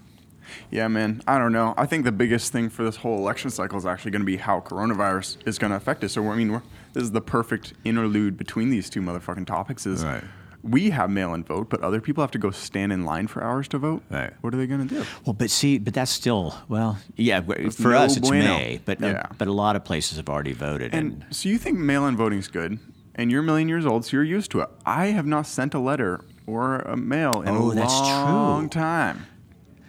[0.70, 1.22] Yeah, man.
[1.26, 1.74] I don't know.
[1.76, 4.36] I think the biggest thing for this whole election cycle is actually going to be
[4.36, 6.12] how coronavirus is going to affect us.
[6.12, 6.62] So I mean, we're,
[6.92, 9.86] this is the perfect interlude between these two motherfucking topics.
[9.86, 10.24] Is Right.
[10.62, 13.68] we have mail-in vote, but other people have to go stand in line for hours
[13.68, 14.02] to vote.
[14.10, 14.32] Right.
[14.40, 15.04] What are they going to do?
[15.26, 17.40] Well, but see, but that's still well, yeah.
[17.40, 18.56] w- For no us, it's bueno.
[18.56, 21.58] May, but uh, but a lot of places have already voted, and, And so you
[21.58, 22.78] think mail-in voting's good,
[23.14, 24.68] and you're a million years old, so you're used to it.
[24.86, 28.80] I have not sent a letter or a mail in Oh, a that's long true.
[28.80, 29.26] time.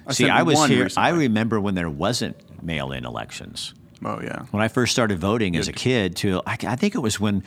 [0.08, 0.88] I see, I was here.
[0.98, 3.74] I remember when there wasn't mail-in elections.
[4.04, 4.44] Oh yeah.
[4.52, 7.44] When I first started voting as a kid, to I, I think it was when,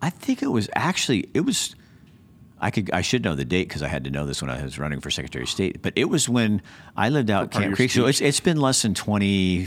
[0.00, 1.74] I think it was actually it was.
[2.62, 4.62] I could I should know the date because I had to know this when I
[4.62, 5.80] was running for Secretary of State.
[5.80, 6.60] But it was when
[6.94, 9.66] I lived out Camp Creek, so it's it's been less than twenty.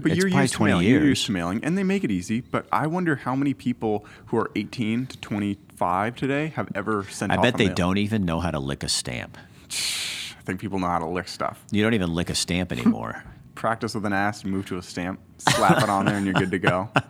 [0.00, 0.86] But it's you're used to 20 mailing.
[0.86, 1.08] You're years.
[1.08, 2.40] used to mailing, and they make it easy.
[2.40, 7.30] But I wonder how many people who are 18 to 25 today have ever sent.
[7.30, 7.74] I bet they mail.
[7.74, 9.36] don't even know how to lick a stamp.
[10.42, 11.62] I think people know how to lick stuff.
[11.70, 13.22] You don't even lick a stamp anymore.
[13.54, 16.50] Practice with an ass, move to a stamp, slap it on there, and you're good
[16.50, 16.90] to go.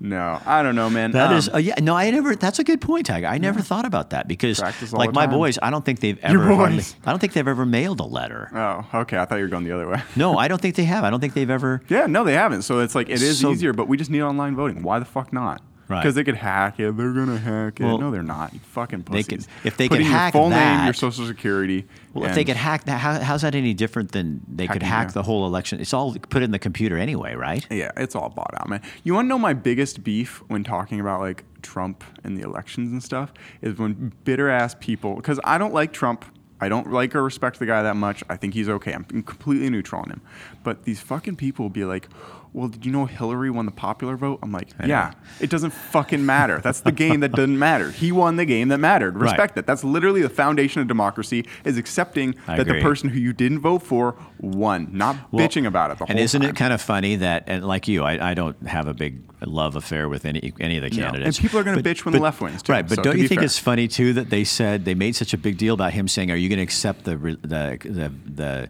[0.00, 1.12] No, I don't know, man.
[1.12, 2.34] That Um, is, uh, yeah, no, I never.
[2.34, 3.28] That's a good point, Tiger.
[3.28, 4.60] I never thought about that because,
[4.92, 6.52] like my boys, I don't think they've ever.
[6.52, 6.82] hardly-.
[7.06, 8.50] I don't think they've ever mailed a letter.
[8.52, 9.16] Oh, okay.
[9.16, 10.02] I thought you were going the other way.
[10.16, 11.04] No, I don't think they have.
[11.04, 11.80] I don't think they've ever.
[11.88, 12.62] Yeah, no, they haven't.
[12.62, 14.82] So it's like it is So- easier, but we just need online voting.
[14.82, 15.62] Why the fuck not?
[15.88, 16.00] Right.
[16.02, 16.96] Because they could hack it.
[16.96, 17.84] They're gonna hack it.
[17.84, 18.54] Well, no, they're not.
[18.54, 19.46] You fucking they pussies.
[19.46, 21.86] could- if they could in your hack full name, that- your social security.
[22.14, 25.12] Well, if they could hack that, how, how's that any different than they could hack
[25.12, 25.80] the whole election?
[25.80, 27.66] It's all put in the computer anyway, right?
[27.70, 28.82] Yeah, it's all bought out, man.
[29.02, 32.92] You want to know my biggest beef when talking about like Trump and the elections
[32.92, 36.24] and stuff is when bitter ass people because I don't like Trump.
[36.60, 38.22] I don't like or respect the guy that much.
[38.30, 38.92] I think he's okay.
[38.92, 40.22] I'm completely neutral on him.
[40.62, 42.08] But these fucking people will be like,
[42.54, 46.24] "Well, did you know Hillary won the popular vote?" I'm like, "Yeah, it doesn't fucking
[46.24, 46.60] matter.
[46.62, 47.90] That's the game that doesn't matter.
[47.90, 49.14] He won the game that mattered.
[49.16, 49.24] Right.
[49.24, 49.66] Respect that.
[49.66, 53.58] That's literally the foundation of democracy is accepting I that the person who you didn't
[53.58, 56.50] vote for won, not Well, bitching about it the and isn't time.
[56.50, 59.76] it kind of funny that, and like you, I, I don't have a big love
[59.76, 61.02] affair with any any of the No.
[61.04, 61.36] candidates.
[61.38, 62.86] And people are gonna bitch when the left wins, too, right?
[62.88, 63.44] But so don't you think fair.
[63.46, 66.30] it's funny too that they said they made such a big deal about him saying,
[66.30, 68.68] "Are you going to accept the the the the."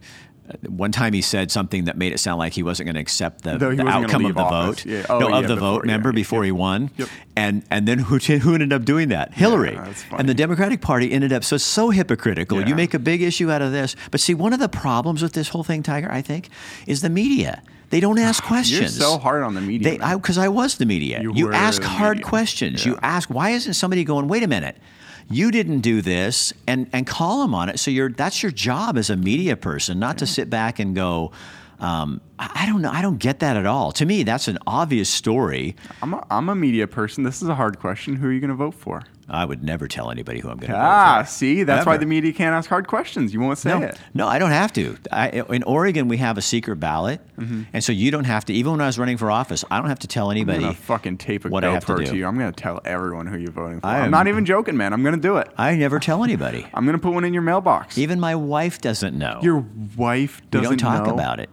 [0.67, 3.43] One time he said something that made it sound like he wasn't going to accept
[3.43, 4.83] the, the outcome of the office.
[4.83, 5.05] vote, Yeah.
[5.09, 5.81] Oh, no, yeah, of the before, vote.
[5.81, 6.13] Remember yeah.
[6.15, 7.09] before he won, Yep.
[7.35, 9.33] and and then who who ended up doing that?
[9.33, 9.77] Hillary,
[10.17, 12.61] and the Democratic Party ended up so so hypocritical.
[12.67, 15.33] You make a big issue out of this, but see, one of the problems with
[15.33, 16.49] this whole thing, Tiger, I think,
[16.85, 17.63] is the media.
[17.89, 18.97] They don't ask questions.
[18.99, 19.97] You're so hard on the media.
[20.15, 21.21] Because I, was the media.
[21.21, 22.29] You You, ask hard media.
[22.29, 22.85] questions.
[22.85, 24.27] You ask, why isn't somebody going?
[24.27, 24.77] Wait a minute,
[25.29, 27.79] you didn't do this, and and call them on it.
[27.79, 31.31] So you're that's your job as a media person, not to sit back and go.
[31.79, 32.91] Um, I I don't know.
[32.91, 33.91] I don't get that at all.
[33.93, 35.75] To me, that's an obvious story.
[36.01, 37.23] I'm a, I'm a media person.
[37.23, 38.15] This is a hard question.
[38.15, 39.03] Who are you going to vote for?
[39.27, 41.31] I would never tell anybody who I'm going to Ah, vote for.
[41.31, 43.33] see, that's why the media can't ask hard questions.
[43.33, 43.97] You won't say No, it.
[44.13, 44.97] no, I don't have to.
[45.11, 47.63] I, in Oregon, we have a secret ballot, Mm-hmm.
[47.73, 48.53] and so you don't have to.
[48.53, 50.57] Even when I was running for office, I don't have to tell anybody.
[50.59, 52.15] I'm gonna fucking tape a what I have to GoPro to, do.
[52.17, 52.25] you.
[52.27, 53.87] I'm gonna tell everyone who you're voting for.
[53.87, 54.93] I I'm not even joking, man.
[54.93, 55.49] I'm gonna do it.
[55.57, 56.65] I never tell anybody.
[56.73, 57.97] I'm gonna put one in your mailbox.
[57.97, 59.39] Even my wife doesn't know.
[59.41, 59.65] Your
[59.97, 61.13] wife doesn't We don't talk know?
[61.13, 61.49] about it.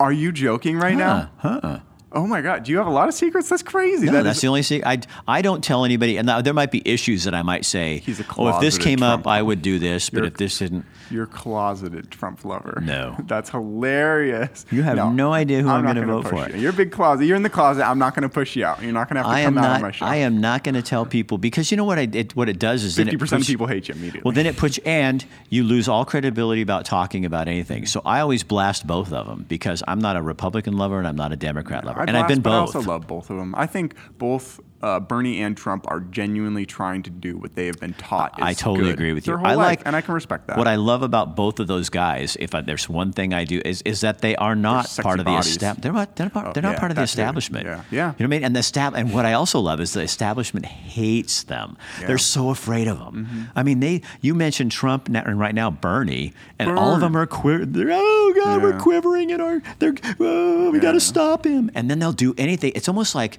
[0.00, 1.30] Are you joking right now?
[1.36, 1.80] Huh?
[2.14, 3.48] Oh my god, do you have a lot of secrets?
[3.48, 4.06] That's crazy.
[4.06, 4.86] No, That that's is- the only secret.
[5.26, 7.98] I, I don't tell anybody, and now there might be issues that I might say.
[7.98, 10.34] He's a oh, if this came Trump up, I would do this, but You're- if
[10.36, 12.80] this didn't, You're closeted Trump lover.
[12.82, 13.16] No.
[13.26, 14.66] That's hilarious.
[14.70, 16.50] You have no idea who I'm not gonna gonna vote for.
[16.50, 16.62] You.
[16.62, 17.24] You're a big closet.
[17.24, 17.86] You're in the closet.
[17.86, 18.82] I'm not going to push you out.
[18.82, 20.06] You're not going to have to I come out on my show.
[20.06, 22.58] I am not going to tell people because you know what I it, what it
[22.58, 24.22] does is then it 50% of people hate you immediately.
[24.24, 27.86] Well, then it puts and you lose all credibility about talking about anything.
[27.86, 31.16] So I always blast both of them because I'm not a Republican lover and I'm
[31.16, 32.52] not a Democrat lover, I and I've been both.
[32.52, 33.54] I also love both of them.
[33.56, 37.80] I think both uh, Bernie and Trump are genuinely trying to do what they have
[37.80, 38.34] been taught.
[38.42, 39.34] I totally agree with you.
[39.34, 40.58] I life, like, and I can respect that.
[40.58, 43.62] What I love about both of those guys, if I, there's one thing I do,
[43.64, 45.82] is is that they are not part of the establishment.
[45.82, 46.16] They're not.
[46.16, 47.64] They're, Oh, they're not yeah, part of the establishment.
[47.66, 47.82] Yeah.
[47.90, 47.96] Yeah.
[47.96, 48.44] You know what I mean?
[48.44, 48.94] And the stab.
[48.94, 51.76] And what I also love is the establishment hates them.
[52.00, 53.26] They're so afraid of them.
[53.26, 53.58] Mm-hmm.
[53.58, 54.02] I mean, they.
[54.20, 57.64] You mentioned Trump now, and right now Bernie, and all of them are queer.
[57.64, 59.62] They're oh god, we're quivering in our.
[59.78, 61.70] They're oh, we got to stop him.
[61.74, 62.72] And then they'll do anything.
[62.74, 63.38] It's almost like.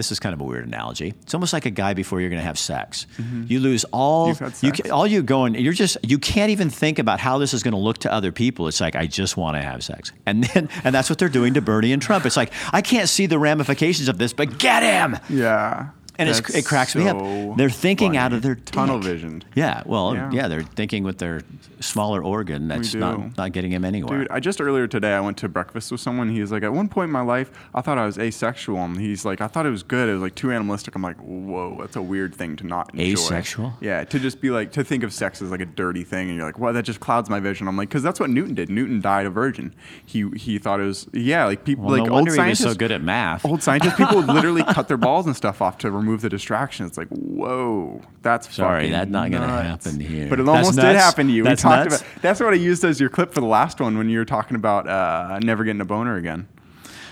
[0.00, 1.12] This is kind of a weird analogy.
[1.22, 3.06] It's almost like a guy before you're going to have sex.
[3.46, 4.86] You lose all Mm-hmm.
[4.86, 5.54] You all you going.
[5.56, 8.32] You're just you can't even think about how this is going to look to other
[8.32, 8.66] people.
[8.68, 11.52] It's like I just want to have sex, and then and that's what they're doing
[11.54, 12.24] to Bernie and Trump.
[12.24, 15.18] It's like I can't see the ramifications of this, but get him.
[15.28, 15.90] yeah.
[16.20, 17.56] And it's, it cracks me up.
[17.56, 19.12] They're thinking out of their tunnel dick.
[19.12, 19.42] vision.
[19.54, 20.30] Yeah, well, Yeah.
[20.32, 20.48] yeah.
[20.48, 21.40] they're thinking with their
[21.80, 24.18] smaller organ that's not not getting him anywhere.
[24.20, 26.28] Dude, I just earlier today I went to breakfast with someone.
[26.28, 29.24] He's like, at one point in my life, I thought I was asexual, and he's
[29.24, 30.08] like, I thought it was good.
[30.08, 30.94] It was like too animalistic.
[30.94, 33.12] I'm like, whoa, that's a weird thing to not enjoy.
[33.22, 33.72] Asexual?
[33.80, 36.36] Yeah, to just be like to think of sex as like a dirty thing, and
[36.36, 37.66] you're like, well, that just clouds my vision.
[37.68, 38.68] I'm like, because that's what Newton did.
[38.68, 39.74] Newton died a virgin.
[40.04, 42.58] He he thought it was yeah, like people well, like no old wonder he was
[42.58, 42.72] scientists.
[42.72, 43.44] so good at math.
[43.44, 46.86] Old scientists, people would literally cut their balls and stuff off to remove the distraction.
[46.86, 49.84] It's like, whoa, that's sorry, that's not gonna nuts.
[49.86, 50.28] happen here.
[50.28, 51.42] But it That's almost did happen to you.
[51.44, 52.02] That's we talked nuts?
[52.02, 54.24] about that's what I used as your clip for the last one when you were
[54.24, 56.48] talking about uh, never getting a boner again.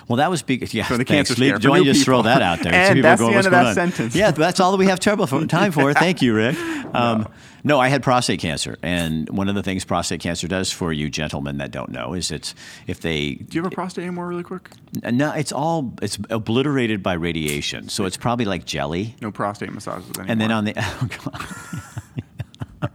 [0.08, 0.72] Well, that was big.
[0.72, 1.28] Yeah, For the thanks.
[1.28, 2.72] cancer Leave- scare, Do you want to just throw that out there?
[2.74, 4.14] And that's go, the end of that on?" sentence.
[4.14, 5.92] Yeah, that's all that we have trouble for, time for.
[5.92, 6.56] Thank you, Rick.
[6.94, 7.28] Um,
[7.64, 11.10] no, I had prostate cancer, and one of the things prostate cancer does for you
[11.10, 12.54] gentlemen that don't know is it's
[12.86, 14.70] if they Do you have a prostate anymore, really quick?
[15.10, 19.14] no, it's all it's obliterated by radiation, so it's probably like jelly.
[19.20, 20.26] No prostate massages anymore.
[20.30, 20.74] And then on the
[22.82, 22.88] oh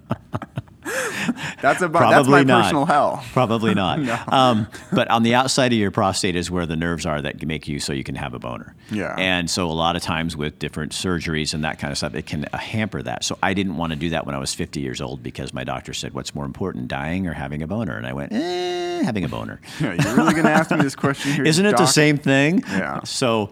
[1.61, 2.63] that's about Probably that's my not.
[2.63, 3.23] personal hell.
[3.33, 4.31] Probably not.
[4.31, 7.67] um, but on the outside of your prostate is where the nerves are that make
[7.67, 8.75] you so you can have a boner.
[8.91, 9.15] Yeah.
[9.17, 12.25] And so a lot of times with different surgeries and that kind of stuff, it
[12.25, 13.23] can uh, hamper that.
[13.23, 15.63] So I didn't want to do that when I was 50 years old because my
[15.63, 19.23] doctor said, "What's more important, dying or having a boner?" And I went, "Eh, having
[19.23, 22.17] a boner." Yeah, you're really gonna ask me this question here, Isn't it the same
[22.17, 22.63] thing?
[22.67, 23.03] Yeah.
[23.03, 23.51] So,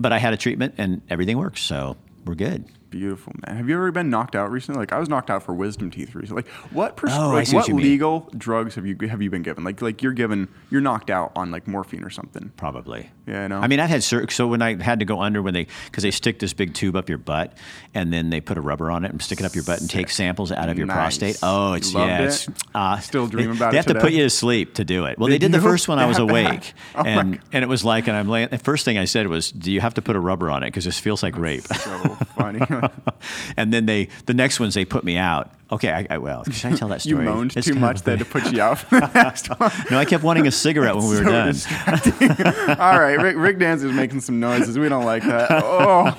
[0.00, 2.64] but I had a treatment and everything works, so we're good.
[2.90, 3.56] Beautiful man.
[3.56, 4.78] Have you ever been knocked out recently?
[4.78, 6.42] Like I was knocked out for wisdom teeth recently.
[6.44, 7.82] Like what pres- Oh, like, what what mean.
[7.84, 9.62] legal drugs have you have you been given?
[9.62, 12.50] Like like you're given you're knocked out on like morphine or something.
[12.56, 13.10] Probably.
[13.26, 13.58] Yeah, I know.
[13.60, 16.02] I mean, I've had sur- so when I had to go under when they because
[16.02, 17.54] they stick this big tube up your butt
[17.92, 19.90] and then they put a rubber on it and stick it up your butt and
[19.90, 20.96] take samples out of your Nice.
[20.96, 21.38] prostate.
[21.42, 22.24] Oh, it's Loved yeah, it?
[22.26, 24.84] it's uh, Still dream about They it They have to put you to sleep to
[24.86, 25.18] do it.
[25.18, 25.98] Well, They they, did the first one.
[25.98, 28.48] I was have- awake Oh and and it was like, and I'm laying.
[28.48, 30.68] The first thing I said was, "Do you have to put a rubber on it
[30.68, 31.98] because this feels like rape?" So
[32.36, 32.60] funny.
[33.56, 35.50] and then they the next ones they put me out.
[35.70, 37.24] Okay, I, I well, should I tell that story?
[37.24, 38.00] you moaned It's too much.
[38.02, 39.70] They had to put you out for the next one.
[39.90, 42.78] No, I kept wanting a cigarette when we were So done.
[42.80, 44.78] All right, Rick, Rick Dancer's making some noises.
[44.78, 45.48] We don't like that.
[45.50, 46.16] Oh,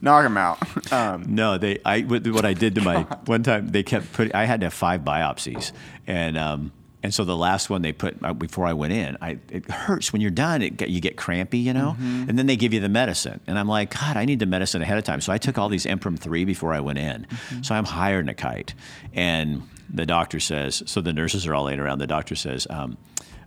[0.00, 0.92] knock him out.
[0.92, 1.78] Um, No, they.
[1.84, 4.32] I what what I did to my one time they kept putting.
[4.34, 5.72] I had to have five biopsies,
[6.06, 9.38] and um, and so the last one they put uh, before I went in, I
[9.50, 10.62] it hurts when you're done.
[10.62, 12.28] It you get crampy, you know, Mm-hmm.
[12.28, 14.82] and then they give you the medicine, and I'm like, God, I need the medicine
[14.82, 15.20] ahead of time.
[15.20, 17.26] So I took all these Imprim three before I went in.
[17.28, 17.62] Mm-hmm.
[17.62, 18.74] So I'm higher than a kite,
[19.12, 19.62] and
[19.92, 20.82] the doctor says.
[20.86, 21.98] So the nurses are all laying around.
[21.98, 22.96] The doctor says, um,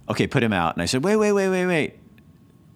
[0.10, 1.96] "Okay, put him out." And I said, "Wait, wait, wait, wait, wait."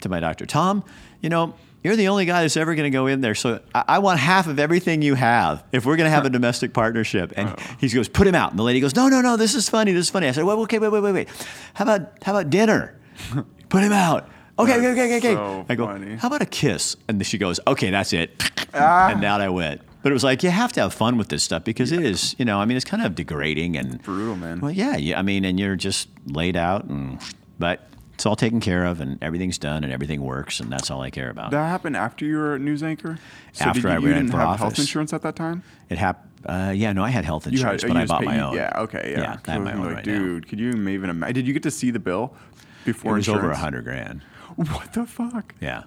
[0.02, 0.82] to my doctor, Tom,
[1.20, 3.36] you know, you're the only guy that's ever going to go in there.
[3.36, 6.30] So I, I want half of everything you have if we're going to have a
[6.30, 7.34] domestic partnership.
[7.36, 8.52] And he goes, put him out.
[8.52, 9.92] And the lady goes, no, no, no, this is funny.
[9.94, 10.28] This is funny.
[10.28, 11.30] I said, well, okay, wait, wait, wait, wait.
[11.74, 13.00] How about, how about dinner?
[13.70, 14.30] put him out.
[14.58, 15.34] Okay, okay, okay, okay, okay.
[15.36, 16.16] so I go, funny.
[16.18, 16.98] how about a kiss?
[17.08, 18.44] And she goes, okay, that's it.
[18.74, 19.10] Ah.
[19.10, 19.82] And out I went.
[20.02, 22.36] But it was like, you have to have fun with this stuff because it is,
[22.38, 24.60] you know, I mean, it's kind of degrading and Brutal, man.
[24.62, 27.20] Well, yeah, yeah, I mean, and you're just laid out and,
[27.58, 27.89] but
[28.20, 31.10] it's all taken care of and everything's done and everything works and that's all I
[31.10, 31.52] care about.
[31.52, 33.18] That happened after you were a news anchor.
[33.54, 35.64] So After did you, I you ran didn't for have health insurance at that time.
[35.88, 36.30] It happened.
[36.46, 38.56] Uh, yeah, no, I had health You had, insurance, but I bought paid- my own.
[38.56, 38.74] Yeah.
[38.76, 39.14] Okay.
[39.14, 39.22] Yeah.
[39.22, 40.20] Yeah, I was my own like, right now.
[40.20, 41.34] dude, could you even imagine?
[41.36, 42.36] Did you get to see the bill
[42.84, 43.44] before It was insurance?
[43.46, 44.22] over a hundred grand.
[44.58, 45.56] What the fuck?
[45.62, 45.84] Yeah,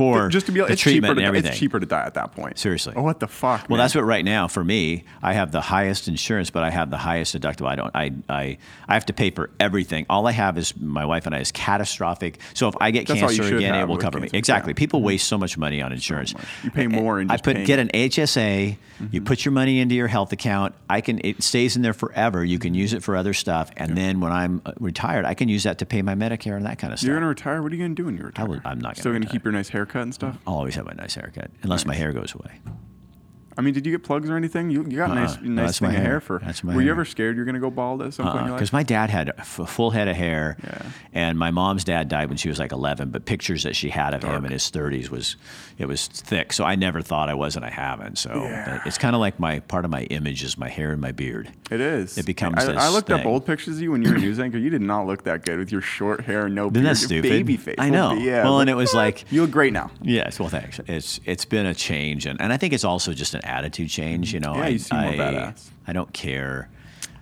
[0.00, 1.50] for just to be the it's cheaper treatment to, and everything.
[1.50, 2.58] It's cheaper to die at that point.
[2.58, 2.94] Seriously.
[2.96, 3.68] Oh, what the fuck?
[3.68, 3.84] Well, man?
[3.84, 5.04] that's what right now for me.
[5.22, 7.66] I have the highest insurance, but I have the highest deductible.
[7.68, 7.94] I don't.
[7.94, 8.58] I I
[8.88, 10.06] I have to pay for everything.
[10.08, 12.40] All I have is my wife and I is catastrophic.
[12.54, 14.30] So if I get That's cancer again, it will cover me.
[14.32, 14.72] Exactly.
[14.72, 14.76] yeah.
[14.76, 16.34] People waste so much money on insurance.
[16.64, 18.76] You pay more I put paying- get an HSA.
[18.76, 19.06] Mm-hmm.
[19.12, 20.74] You put your money into your health account.
[20.88, 21.20] I can.
[21.24, 22.44] It stays in there forever.
[22.44, 25.48] You can use it for other stuff, and then when I'm uh, retired, I can
[25.48, 27.06] use that to pay my Medicare and that kind of stuff.
[27.08, 27.62] You're gonna retire.
[27.62, 28.46] What are you gonna do when you retire?
[28.46, 29.32] will- I'm not Still gonna retire.
[29.32, 30.38] keep your nice haircut and stuff.
[30.46, 32.60] I'll always have a nice haircut, unless my hair goes away.
[33.58, 34.70] I mean, did you get plugs or anything?
[34.70, 36.04] You, you got a nice, uh, nice No, that's thing of hair.
[36.04, 36.20] hair.
[36.20, 36.38] for.
[36.38, 38.48] That's my were you ever scared you're gonna go bald at some point your uh,
[38.50, 38.58] life?
[38.58, 40.82] Because my dad had a f- full head of hair, Yeah.
[41.12, 43.10] and my mom's dad died when she was like 11.
[43.10, 45.36] But pictures that she had of him in his 30s was
[45.78, 46.52] it was thick.
[46.52, 48.18] So I never thought I was, and I haven't.
[48.18, 48.82] So Yeah.
[48.86, 51.50] it's kind of like my part of my image is my hair and my beard.
[51.70, 52.18] It is.
[52.18, 54.20] It becomes I, this I looked up old pictures of you when you were a
[54.20, 54.58] news anchor.
[54.58, 56.84] You did not look that good with your short hair and no Isn't beard.
[56.84, 57.30] that Your stupid?
[57.30, 57.76] Baby face.
[57.78, 58.12] I know.
[58.14, 58.44] Yeah.
[58.44, 59.30] well, like, and it was like.
[59.32, 59.90] you look great now.
[60.02, 60.80] Yes, well, thanks.
[60.86, 64.32] It's it's been a change, and, and I think it's also just an attitude change.
[64.34, 65.68] You know, Yeah, I, you seem more I, badass.
[65.86, 66.68] I don't care.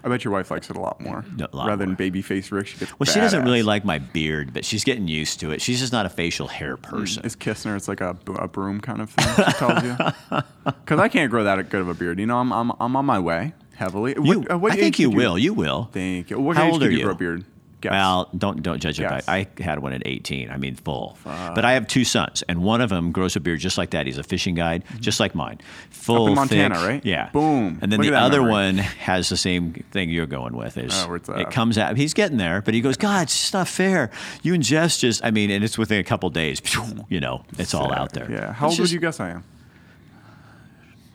[0.05, 1.25] I bet your wife likes it a lot more.
[1.41, 1.97] A lot Rather than more.
[1.97, 5.09] baby face Rick, she gets Well, she doesn't really like my beard, but she's getting
[5.09, 5.61] used to it.
[5.61, 7.25] She's just not a facial hair person.
[7.25, 9.45] Is kissing her, it's like a, a broom kind of thing.
[9.47, 9.97] She tells you.
[10.65, 12.19] Because I can't grow that good of a beard.
[12.21, 14.15] You know, I'm I'm, I'm on my way heavily.
[14.17, 15.37] You, What, uh, what I think you did will.
[15.39, 15.89] You will.
[15.93, 16.39] Thank you.
[16.39, 17.05] What How age old are you you?
[17.05, 17.45] grow a beard?
[17.81, 17.93] Guess.
[17.93, 19.07] Well, don't don't judge it.
[19.29, 20.51] I had one at 18.
[20.51, 21.17] I mean, full.
[21.25, 24.05] But I have two sons, and one of them grows a beard just like that.
[24.07, 25.61] He's a fishing guide, just like mine.
[25.91, 26.35] Full, Mm-hmm.
[26.35, 27.05] Montana, thick- right?
[27.07, 27.31] Yeah.
[27.31, 27.79] Boom.
[27.81, 28.51] And then Look the other memory.
[28.53, 30.77] one has the same thing you're going with.
[30.77, 31.97] Is Oh, it comes out?
[31.97, 34.11] He's getting there, but he goes, God, it's just not fair.
[34.43, 36.61] You and Jess just, I mean, and it's within a couple days.
[37.09, 38.29] You know, it's all out there.
[38.31, 38.53] Yeah.
[38.53, 39.45] How It's old would you guess I am?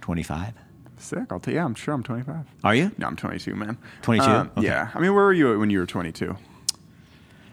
[0.01, 0.53] 25.
[0.97, 1.19] Sick.
[1.31, 1.59] I'll tell you.
[1.59, 2.45] Yeah, I'm sure I'm 25.
[2.63, 2.91] Are you?
[2.97, 3.77] No, I'm 22, man.
[4.03, 4.25] 22?
[4.25, 4.67] Um, Okay.
[4.67, 4.89] Yeah.
[4.93, 6.35] I mean, where were you when you were 22?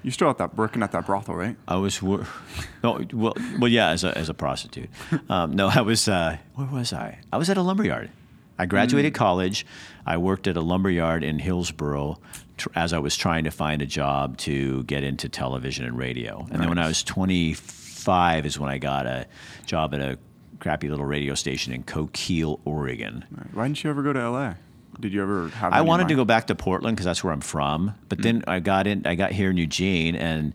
[0.02, 1.56] You still at that working at that brothel, right?
[1.68, 2.26] I was wor-
[2.82, 4.88] no well well yeah as a as a prostitute.
[5.28, 7.18] Um, no, I was uh, where was I?
[7.32, 8.10] I was at a lumberyard.
[8.58, 9.64] I graduated college.
[10.04, 12.18] I worked at a lumberyard in Hillsboro
[12.58, 16.46] tr- as I was trying to find a job to get into television and radio.
[16.50, 19.26] And then when I was 25 is when I got a
[19.66, 20.18] job at a
[20.58, 23.24] crappy little radio station in Coquille, Oregon.
[23.54, 24.54] Why didn't you ever go to LA?
[25.00, 25.72] Did you ever have?
[25.72, 27.94] I wanted to go back to Portland because that's where I'm from.
[28.08, 29.06] But then I got in.
[29.06, 30.52] I got here in Eugene, and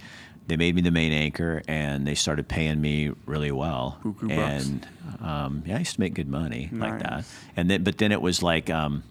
[0.48, 4.00] they made me the main anchor, and they started paying me really well.
[4.04, 4.68] Bucks.
[4.68, 4.88] and
[5.22, 7.26] um, yeah, I used to make good money like that.
[7.58, 8.70] And then, but then it was like.
[8.70, 9.04] Um,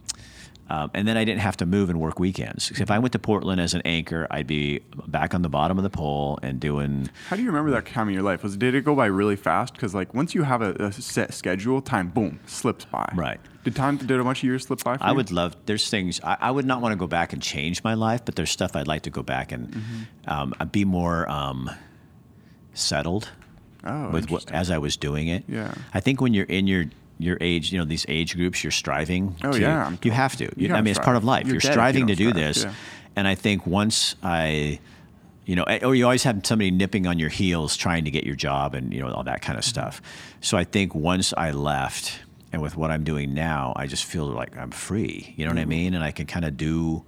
[0.70, 2.70] um, and then I didn't have to move and work weekends.
[2.81, 5.85] If I went to Portland as an anchor, I'd be back on the bottom of
[5.85, 7.11] the pole and doing.
[7.29, 8.42] How do you remember that time in your life?
[8.42, 9.74] Was did it go by really fast?
[9.74, 13.11] Because like once you have a, a set schedule, time boom slips by.
[13.14, 13.40] Right.
[13.64, 14.96] Did time did a bunch of years slip by?
[14.96, 15.16] For I you?
[15.16, 15.57] would love.
[15.66, 18.35] There's things I, I would not want to go back and change my life, but
[18.37, 20.31] there's stuff I'd like to go back and Mm-hmm.
[20.31, 21.70] um, be more um,
[22.74, 23.31] settled
[23.87, 25.44] Oh, with what, as I was doing it.
[25.46, 25.74] Yeah.
[25.92, 26.87] I think when you're in your
[27.18, 29.37] your age, you know, these age groups, you're striving.
[29.44, 30.50] Oh, to, yeah, you have to.
[30.57, 31.46] You, I mean, it's part of life.
[31.46, 32.74] You're You're, if you striving to don't strive, this, yeah.
[33.16, 34.81] and I think once I.
[35.46, 38.35] You know, or you always have somebody nipping on your heels trying to get your
[38.35, 40.00] job and, you know, all that kind of stuff.
[40.40, 42.18] So I think once I left
[42.50, 45.35] and with what I'm doing now, I just feel like I'm free.
[45.37, 45.61] You know what Mm-hmm.
[45.61, 45.92] I mean?
[45.92, 47.05] And I can kind of do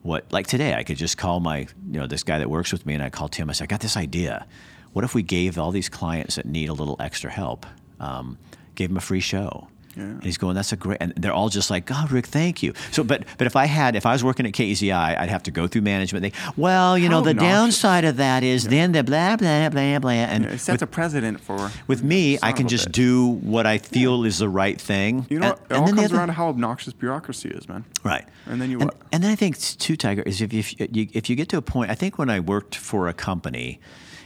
[0.00, 1.58] what, like today, I could just call my,
[1.90, 3.50] you know, this guy that works with me and I call Tim.
[3.50, 4.46] I said, I got this idea.
[4.94, 7.66] What if we gave all these clients that need a little extra help,
[8.00, 8.38] um,
[8.80, 9.68] gave him a free show?
[9.96, 10.04] Yeah.
[10.04, 12.72] And he's going, that's a great, and they're all just like, God, Rick, thank you.
[12.92, 15.50] So, but, but if I had, if I was working at KEZI, I'd have to
[15.50, 16.22] go through management.
[16.22, 17.50] They, well, you know, the obnoxious.
[17.82, 20.10] downside of that is then the blah, blah, blah, blah.
[20.12, 21.72] And Yeah, it sets a precedent for.
[21.88, 22.92] with me, I can just bitch.
[22.92, 25.26] do what I feel is the right thing.
[25.28, 27.84] You know, And- it and all comes other- around to how obnoxious bureaucracy is, man.
[28.04, 28.24] Right.
[28.46, 31.28] And then you and, and then I think too, Tiger, is if if you, if
[31.28, 33.80] you get to a point, I think when I worked for a company,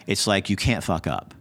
[0.06, 1.32] it's like you can't fuck up.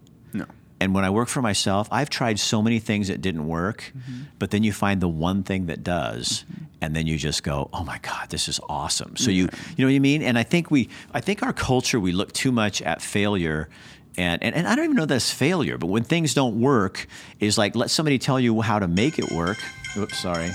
[0.84, 4.24] And when I work for myself, I've tried so many things that didn't work, Mm-hmm.
[4.38, 6.44] but then you find the one thing that does,
[6.82, 9.90] and then you just go, "Oh my God, this is awesome!" So you, you know
[9.90, 10.22] what I mean?
[10.22, 13.70] And I think we, I think our culture, we look too much at failure.
[14.18, 17.08] And, and, and I don't even know that's failure, but when things don't work,
[17.40, 19.58] is like let somebody tell you how to make it work.
[19.96, 20.52] Oops, sorry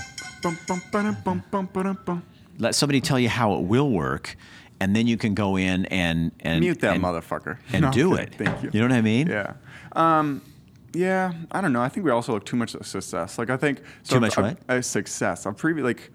[2.59, 4.37] let somebody tell you how it will work,
[4.79, 7.57] and then you can go in and and Mute that and, motherfucker.
[7.73, 8.35] and No, do it.
[8.35, 8.69] Thank you.
[8.73, 9.27] You know what I mean?
[9.27, 9.53] Yeah.
[9.93, 10.41] Um,
[10.93, 11.81] yeah, I don't know.
[11.81, 13.37] I think we also look too much at success.
[13.37, 14.57] Like I think so Too much what?
[14.67, 15.45] I- success.
[15.45, 16.11] I'm previous like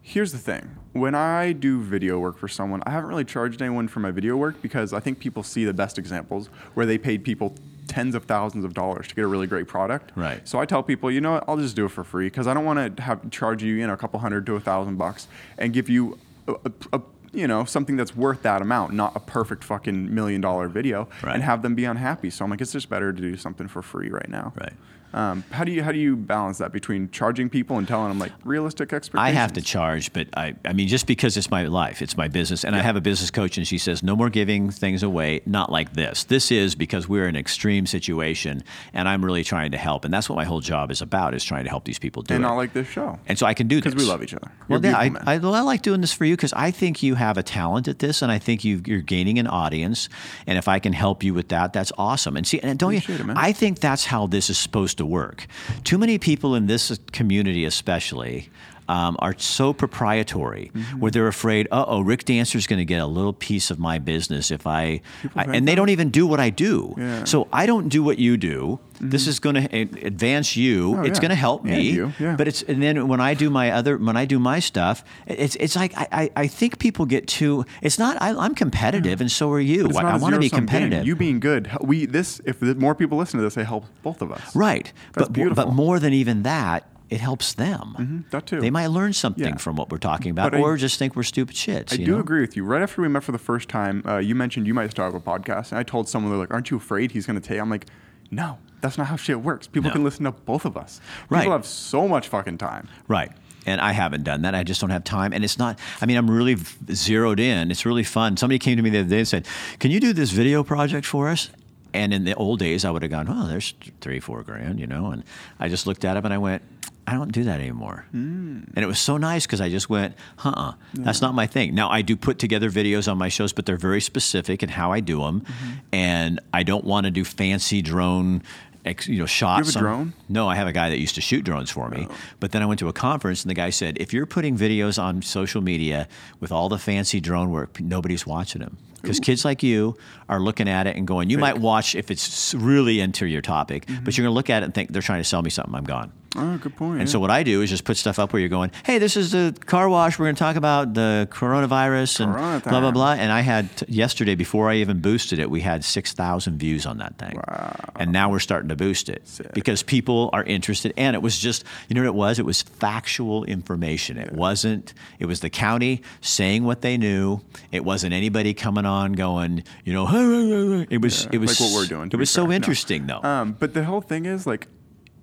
[0.00, 0.74] Here's the thing.
[0.94, 4.36] When I do video work for someone, I haven't really charged anyone for my video
[4.38, 7.54] work because I think people see the best examples where they paid people
[7.88, 10.12] tens of thousands of dollars to get a really great product.
[10.16, 10.40] Right.
[10.48, 12.54] So I tell people, you know what, I'll just do it for free because I
[12.54, 15.28] don't want to have charge you, you know, a couple hundred to a thousand bucks
[15.58, 17.02] and give you a, a, a
[17.32, 21.34] you know something that's worth that amount, not a perfect fucking million dollar video, Right.
[21.34, 22.30] and have them be unhappy.
[22.30, 24.52] So I'm like, it's just better to do something for free right now.
[24.60, 24.72] Right.
[25.14, 28.18] Um, how do you how do you balance that between charging people and telling them
[28.18, 29.36] like realistic expectations?
[29.36, 32.28] I have to charge, but I, I mean, just because it's my life, it's my
[32.28, 32.64] business.
[32.64, 35.72] And I have a business coach, and she says, no more giving things away, not
[35.72, 36.24] like this.
[36.24, 40.04] This is because we're in an extreme situation, and I'm really trying to help.
[40.04, 42.34] And that's what my whole job is about, is trying to help these people do
[42.34, 42.46] and it.
[42.46, 43.18] And not like this show.
[43.26, 43.94] and so I can do this.
[43.94, 44.50] Because we love each other.
[44.68, 45.10] Well, yeah, I.
[45.26, 47.98] I, I like doing this for you because I think you have a talent at
[47.98, 50.08] this, and I think you, you're gaining an audience.
[50.46, 52.36] And if I can help you with that, that's awesome.
[52.36, 53.24] And see, and don't Appreciate you?
[53.24, 53.36] it, man.
[53.38, 55.46] I think that's how this is supposed to work.
[55.84, 58.50] Too many people in this community, especially.
[58.88, 61.00] Um, are so proprietary Mm-hmm.
[61.00, 63.98] where they're afraid, uh oh, Rick Dancer's going to get a little piece of my
[63.98, 65.00] business if I,
[65.36, 66.94] I and they don't even do what I do.
[66.96, 67.24] Yeah.
[67.24, 68.80] So I don't do what you do.
[69.00, 69.66] This is going to
[70.06, 70.96] advance you.
[70.96, 71.20] Oh, it's yeah.
[71.22, 72.00] going to help me.
[72.18, 72.34] yeah.
[72.36, 75.54] But it's and then when I do my other when I do my stuff, it's
[75.56, 77.64] it's like I, I, I think people get too.
[77.82, 78.20] It's not.
[78.20, 79.90] I, I'm competitive, and so are you.
[79.96, 80.80] I, I want to be zero-sum game.
[80.80, 81.06] competitive.
[81.06, 84.32] You being good, we this if more people listen to this, it helps both of
[84.32, 84.56] us.
[84.56, 84.92] right.
[85.12, 85.64] That's but beautiful.
[85.66, 88.24] but more than even that, it helps them.
[88.30, 88.60] that too.
[88.60, 89.56] They might learn something Yeah.
[89.56, 91.92] from what we're talking about, But I- or just think we're stupid shits.
[91.92, 92.18] I do know?
[92.20, 92.64] agree with you.
[92.64, 95.26] Right after we met for the first time, uh, you mentioned you might start up
[95.26, 97.60] a podcast, and I told someone they're like, "Aren't you afraid he's going to take?"
[97.60, 97.86] I'm like,
[98.30, 99.66] "No, that's not how shit works.
[99.66, 99.94] People No.
[99.94, 101.00] can listen to both of us.
[101.30, 101.40] Right.
[101.40, 102.88] People have so much fucking time.
[103.08, 103.32] Right.
[103.66, 104.54] And I haven't done that.
[104.54, 105.32] I just don't have time.
[105.32, 106.56] And it's not, I mean, I'm really
[106.92, 107.70] zeroed in.
[107.70, 108.36] It's really fun.
[108.36, 109.46] Somebody came to me the other day and said,
[109.78, 111.50] Can you do this video project for us?
[111.92, 114.86] And in the old days, I would have gone, Oh, there's three, four grand, you
[114.86, 115.10] know?
[115.10, 115.22] And
[115.58, 116.62] I just looked at it and I went,
[117.08, 118.04] I don't do that anymore.
[118.12, 121.74] And it was so nice because I just went, uh uh that's not my thing.
[121.74, 124.92] Now, I do put together videos on my shows, but they're very specific in how
[124.92, 125.44] I do them.
[125.92, 128.42] And I don't want to do fancy drone.
[128.84, 129.74] ex- You know, shots.
[129.74, 130.12] a on- drone?
[130.28, 132.06] no, I have a guy that used to shoot drones for me.
[132.40, 135.02] But then I went to a conference and the guy said, if you're putting videos
[135.02, 136.08] on social media
[136.40, 138.76] with all the fancy drone work, nobody's watching them.
[139.00, 139.96] Because kids like you
[140.28, 143.86] are looking at it and going, you might watch if it's really into your topic,
[144.02, 145.74] but you're going to look at it and think they're trying to sell me something.
[145.74, 146.10] I'm gone.
[146.36, 147.00] Oh, good point.
[147.00, 147.12] And yeah.
[147.12, 149.32] so what I do is just put stuff up where you're going, hey, this is
[149.32, 150.18] the car wash.
[150.18, 153.12] We're going to talk about the coronavirus and Corona blah blah blah.
[153.12, 156.84] And I had t- yesterday before I even boosted it, we had six thousand views
[156.84, 157.36] on that thing.
[157.48, 157.76] Wow.
[157.96, 159.52] And now we're starting to boost it Sick.
[159.54, 160.92] because people are interested.
[160.96, 162.38] And it was just, you know what it was?
[162.38, 164.18] It was factual information.
[164.18, 164.92] It wasn't.
[165.18, 167.40] It was the county saying what they knew.
[167.72, 170.06] It wasn't anybody coming on going, you know,
[170.90, 171.26] it was.
[171.32, 172.10] It was like what we're doing.
[172.12, 172.48] It was so fair.
[172.48, 172.54] No.
[172.54, 173.22] interesting though.
[173.22, 174.68] Um, but the whole thing is like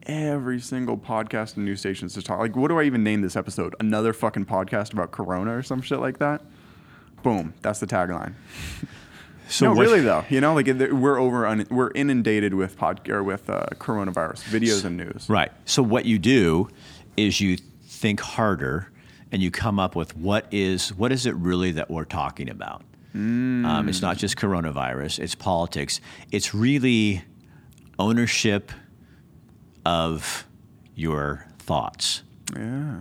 [0.05, 2.39] every single podcast and news stations to talk.
[2.39, 3.75] Like, what do I even name this episode?
[3.79, 6.41] Another fucking podcast about Corona or some shit like that.
[7.23, 8.33] Boom, that's the tagline.
[9.47, 13.23] so no, really though, you know, like we're over, un- we're inundated with pod or
[13.23, 15.25] with uh, coronavirus videos and news.
[15.27, 15.51] Right.
[15.65, 16.69] So what you do
[17.17, 18.91] is you think harder
[19.31, 22.83] and you come up with what is what is it really that we're talking about.
[23.15, 25.19] Um, it's not just coronavirus.
[25.19, 26.01] It's politics.
[26.31, 27.23] It's really
[27.97, 28.73] ownership
[29.85, 30.45] of
[30.95, 32.23] your thoughts.
[32.55, 32.99] Yeah.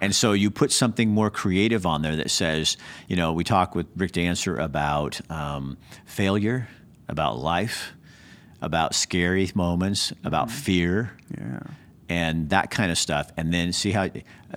[0.00, 2.76] And so you put something more creative on there that says,
[3.08, 6.68] you know, we talk with Rick Dancer about um, failure,
[7.08, 7.92] about life,
[8.60, 11.60] about scary moments, about fear, Yeah.
[12.08, 13.32] and that kind of stuff.
[13.38, 14.08] And then see how,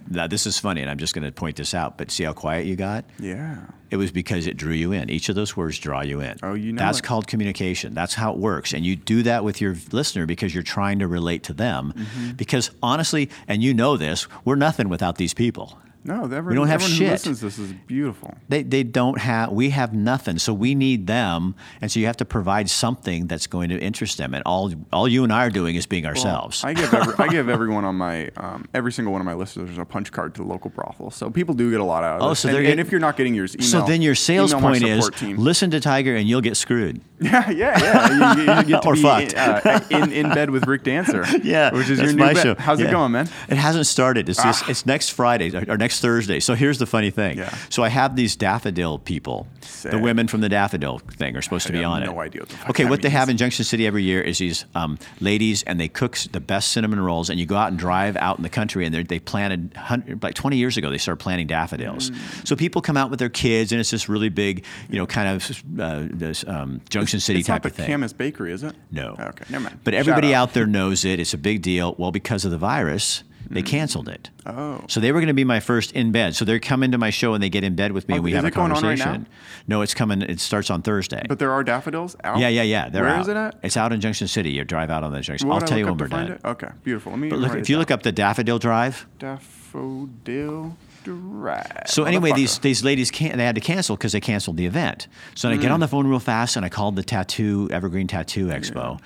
[0.10, 2.34] now this is funny, and I'm just going to point this out, but see how
[2.34, 3.06] quiet you got?
[3.20, 3.58] Yeah.
[3.89, 5.10] It was because it drew you in.
[5.10, 6.38] Each of those words draw you in.
[6.43, 7.04] Oh, you know That's it.
[7.04, 7.93] called communication.
[7.93, 8.74] That's how it works.
[8.74, 11.93] And you do that with your listener because you're trying to relate to them.
[11.95, 12.32] Mm-hmm.
[12.34, 15.80] Because honestly, and you know this, we're nothing without these people.
[16.04, 17.08] No, everyone, We don't have everyone shit.
[17.08, 18.34] who listens this is beautiful.
[18.47, 20.39] They, they don't have, we have nothing.
[20.39, 21.56] So we need them.
[21.82, 24.34] And so you have to provide something that's going to interest them.
[24.34, 26.64] And all, all you and I are doing is being ourselves.
[26.64, 29.78] I give every, I give everyone on my um, every single one of my listeners
[29.78, 32.22] a punch card to the local brothel, so people do get a lot out of
[32.24, 32.39] Oh, this.
[32.39, 34.84] so and, they're and if you're not getting yours, email, so then your sales point
[34.84, 35.38] is team.
[35.38, 37.02] listen to Tiger and you'll get screwed.
[37.20, 38.34] Yeah, yeah, yeah.
[38.36, 39.34] You, you- get to Or be fucked.
[39.34, 41.26] In, uh, in in bed with Rick Dancer.
[41.43, 42.55] Yeah, which is your new show.
[42.55, 43.30] How's it going, man?
[43.47, 44.28] It hasn't started.
[44.30, 46.39] It's just it's next Friday or, or next Thursday.
[46.39, 47.38] So here's the funny thing.
[47.38, 47.55] Yeah.
[47.70, 49.47] So I have these daffodil people.
[49.61, 49.91] Sick.
[49.91, 52.26] The women from the daffodil thing are supposed to be on no it.
[52.26, 55.63] idea what okay, what they have in Junction City every year is these um, ladies,
[55.63, 57.30] and they cook the best cinnamon rolls.
[57.30, 59.74] And you go out and drive out in the country, and they're- planted
[60.22, 60.89] like 20 years ago.
[60.89, 62.11] They started planting daffodils.
[62.11, 62.47] Mm.
[62.47, 65.30] So people come out with their kids, and it's this really big, you know, kind
[65.30, 67.88] of uh, this um, Junction City It's type not the of thing.
[67.88, 68.76] Camus Bakery, is it?
[68.91, 69.16] No.
[69.20, 69.80] Okay, never mind.
[69.84, 70.53] But everybody out.
[70.53, 71.20] there knows it.
[71.20, 71.95] It's a big deal.
[71.97, 73.66] Well, because of the virus, They mm.
[73.66, 74.30] canceled it.
[74.45, 74.84] Oh.
[74.88, 76.36] So they were going to be my first in bed.
[76.36, 78.24] So they're coming to my show and they get in bed with me Oh, and
[78.26, 79.24] we have a it going on right conversation.
[79.24, 79.30] now?
[79.78, 80.22] No, it's coming.
[80.22, 81.24] It starts on Thursday.
[81.28, 82.38] But there are daffodils out.
[82.39, 82.89] yeah, yeah, yeah.
[82.89, 83.22] They're Where out.
[83.22, 83.55] is it at?
[83.64, 84.51] It's out in Junction City.
[84.51, 85.47] You drive out on the Junction.
[85.47, 86.32] What I'll I tell you when we're done.
[86.34, 86.41] it?
[86.45, 87.12] Okay, beautiful.
[87.14, 87.30] Let me.
[87.30, 87.80] But look, if you down.
[87.80, 89.07] look up the Daffodil Drive.
[89.18, 90.78] daffodil
[91.10, 91.84] drive.
[91.88, 95.07] So anyway, these these ladies can they had to cancel because they canceled the event.
[95.36, 95.62] So then I Mm.
[95.64, 98.99] get on the phone real fast and I called the tattoo Evergreen Tattoo Expo.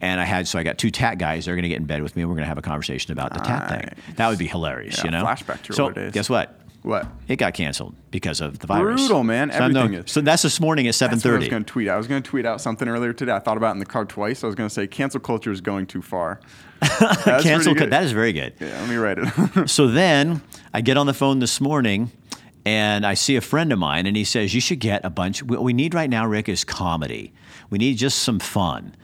[0.00, 1.46] And I had so I got two tat guys.
[1.46, 2.22] They're going to get in bed with me.
[2.22, 4.14] and We're going to have a conversation about the tat thing.
[4.16, 5.24] That would be hilarious, Yeah, you know.
[5.24, 6.12] flashback to your so days.
[6.12, 6.60] guess what?
[6.82, 7.06] what?
[7.28, 9.00] It got canceled because of the virus.
[9.00, 9.50] Brutal, man.
[9.50, 10.12] So, I'm no- Everything is.
[10.12, 11.88] so that's this morning at seven what I was going to tweet.
[11.88, 13.32] I was going to tweet out something earlier today.
[13.32, 14.44] I thought about it in the car twice.
[14.44, 16.40] I was going to say cancel culture is going too far.
[17.40, 17.74] Cancel.
[17.74, 18.54] That is very good.
[18.60, 19.68] Yeah, let me write it.
[19.68, 22.10] So then I get on the phone this morning
[22.64, 25.42] and I see a friend of mine and he says, You should get a bunch.
[25.42, 27.32] What we need right now, Rick, is comedy.
[27.70, 28.94] We need just some fun.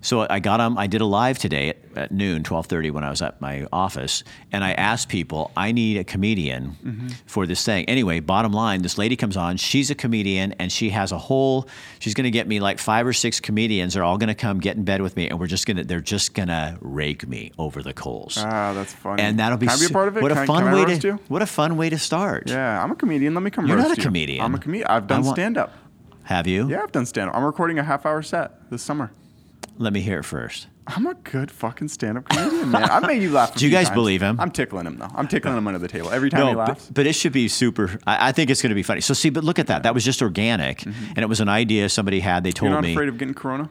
[0.00, 3.10] So I got on, I did a live today at, at noon, 1230 when I
[3.10, 4.22] was at my office.
[4.52, 7.08] And I asked people, I need a comedian Mm-hmm.
[7.26, 7.84] for this thing.
[7.86, 9.56] Anyway, bottom line, this lady comes on.
[9.56, 11.68] She's a comedian and she has a whole,
[11.98, 13.94] she's going to get me like five or six comedians.
[13.94, 15.84] They're all going to come get in bed with me and we're just going to,
[15.84, 19.22] they're just going to rake me over the coals ah, that's funny.
[19.22, 20.22] and that'll be, Can I be a part of it?
[20.22, 21.18] What can a fun I way to you?
[21.28, 22.44] what a fun way to start.
[22.48, 23.34] Yeah, I'm a comedian.
[23.34, 24.02] Let me come You're not a you.
[24.02, 24.44] comedian.
[24.44, 24.86] I'm a comedian.
[24.88, 25.72] I've done want- stand up.
[26.22, 26.68] Have you?
[26.68, 27.36] Yeah, I've done stand up.
[27.36, 29.10] I'm recording a half hour set this summer.
[29.80, 30.66] Let me hear it first.
[30.88, 32.84] I'm a good fucking stand up comedian, man.
[32.90, 33.54] I made you laugh.
[33.56, 33.94] Do you guys times.
[33.94, 34.40] believe him?
[34.40, 35.08] I'm tickling him though.
[35.14, 36.86] I'm tickling him under the table every time he laughs.
[36.86, 37.98] but, but it should be super.
[38.06, 39.00] I, I think it's going to be funny.
[39.02, 39.82] So see, but look at that.
[39.84, 42.42] That was just organic, and it was an idea somebody had.
[42.42, 42.72] They told Mm-hmm.
[42.72, 42.92] You're not me.
[42.92, 43.70] afraid of getting corona?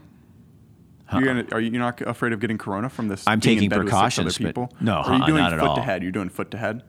[1.12, 3.24] You're gonna, are you not afraid of getting corona from this?
[3.28, 4.74] I'm taking bed with six precautions, but- people?
[4.82, 5.76] no, are you uh-uh, doing not at foot all.
[5.78, 6.04] to head?
[6.04, 6.84] You're doing foot to head.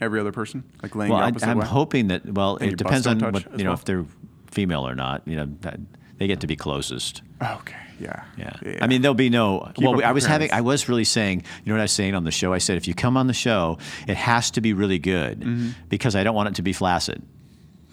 [0.00, 1.64] Every other person, like laying well, I, way.
[1.64, 2.26] hoping that.
[2.26, 3.74] Well, And it depends on what you know well?
[3.74, 4.04] if they're
[4.50, 5.22] female or not.
[5.26, 5.78] You know, that,
[6.22, 7.20] they get to be closest.
[7.42, 7.74] Okay.
[8.00, 8.24] Yeah.
[8.36, 8.78] Yeah.
[8.80, 9.70] I mean, there'll be no.
[9.74, 10.52] Keep well, I was having.
[10.52, 11.42] I was really saying.
[11.64, 12.52] You know what I was saying on the show?
[12.52, 15.70] I said if you come on the show, it has to be really good Mm-hmm.
[15.88, 17.22] because I don't want it to be flaccid.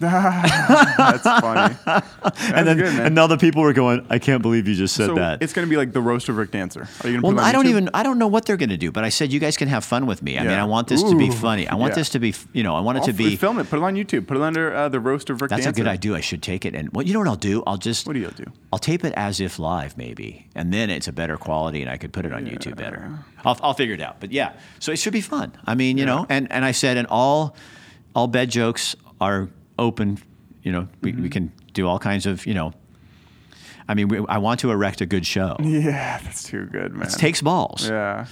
[0.00, 1.76] that's funny.
[1.84, 5.08] That's and then good, and the people were going, I can't believe you just said
[5.08, 5.42] so that.
[5.42, 6.88] it's gonna be like the roast of Rick Dancer.
[7.04, 7.26] Are you gonna?
[7.26, 7.70] well, put I don't YouTube?
[7.70, 7.90] even.
[7.92, 9.84] I don't know what they're going to do, but I said you guys can have
[9.84, 10.38] fun with me.
[10.38, 11.68] I mean, I want this to be funny.
[11.68, 11.96] I want yeah.
[11.96, 12.34] this to be.
[12.54, 13.36] You know, I want it I'll to be.
[13.36, 13.68] film it.
[13.68, 14.26] Put it on YouTube.
[14.26, 15.82] Put it under uh, the roast of Rick That's Dancer.
[15.82, 16.14] a good idea.
[16.14, 16.88] I should take it and.
[16.94, 17.62] Well, you know what I'll do?
[17.66, 18.06] I'll just.
[18.06, 18.44] What do you do?
[18.72, 21.98] I'll tape it as if live, maybe, and then it's a better quality, and I
[21.98, 23.18] could put it on YouTube better.
[23.44, 24.16] I'll, I'll figure it out.
[24.18, 25.52] But yeah, so it should be fun.
[25.66, 27.54] I mean, you know, and and I said, and all,
[28.14, 30.18] all bed jokes are open.
[30.62, 31.22] You know, we, Mm-hmm.
[31.22, 32.46] we can do all kinds of.
[32.46, 32.72] You know,
[33.90, 35.56] I mean, we, I want to erect a good show.
[35.70, 37.08] Yeah, that's too good, man.
[37.08, 37.88] It takes balls.
[38.00, 38.26] Yeah.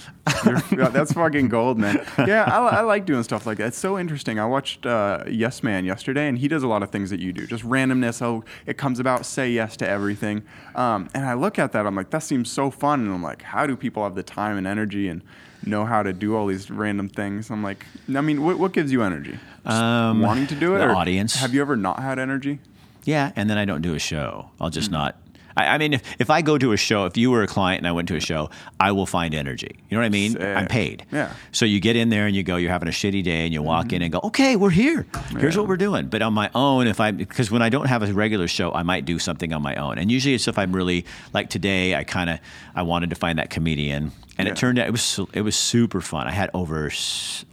[0.91, 2.05] That's fucking gold, man.
[2.19, 3.67] Yeah, I, I like doing stuff like that.
[3.67, 4.39] It's so interesting.
[4.39, 7.33] I watched uh, Yes Man yesterday, and he does a lot of things that you
[7.33, 7.47] do.
[7.47, 8.21] Just randomness.
[8.21, 9.25] Oh, it comes about.
[9.25, 10.43] Say yes to everything.
[10.75, 11.85] Um, and I look at that.
[11.87, 13.01] I'm like, that seems so fun.
[13.01, 15.23] And I'm like, how do people have the time and energy and
[15.65, 17.49] know how to do all these random things?
[17.49, 17.85] I'm like,
[18.15, 19.39] I mean, what, what gives you energy?
[19.65, 21.35] Um, wanting to do it, the or audience.
[21.35, 22.59] Have you ever not had energy?
[23.03, 24.51] Yeah, and then I don't do a show.
[24.61, 25.17] I'll just not.
[25.57, 27.79] I, I mean, if, if I go to a show, if you were a client
[27.79, 29.75] and I went to a show, I will find energy.
[29.89, 30.31] You know what I mean?
[30.33, 30.41] Sick.
[30.41, 31.05] I'm paid.
[31.11, 31.33] Yeah.
[31.51, 33.61] So you get in there and you go, you're having a shitty day, and you
[33.61, 33.95] walk mm-hmm.
[33.95, 35.05] in and go, okay, we're here.
[35.37, 36.07] Here's what we're doing.
[36.07, 38.83] But on my own, if I because when I don't have a regular show, I
[38.83, 39.97] might do something on my own.
[39.97, 42.39] And usually it's if I'm really like today, I kind of
[42.75, 44.11] I wanted to find that comedian.
[44.37, 44.53] And Yeah.
[44.53, 46.25] it turned out it was it was super fun.
[46.27, 46.89] I had over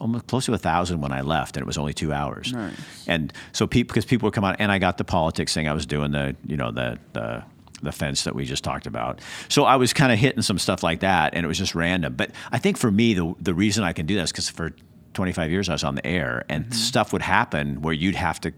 [0.01, 2.53] almost close to a thousand when I left, and it was only two hours.
[2.53, 2.75] Nice.
[3.09, 5.67] And so people, because people would come out, and I got the politics thing.
[5.67, 7.43] I was doing the, you know, the the
[7.83, 9.21] the fence that we just talked about.
[9.49, 12.15] So I was kind of hitting some stuff like that, and it was just random.
[12.15, 14.73] But I think for me, the the reason I can do this because for
[15.15, 18.53] 25 years I was on the air, and stuff would happen where you'd have to.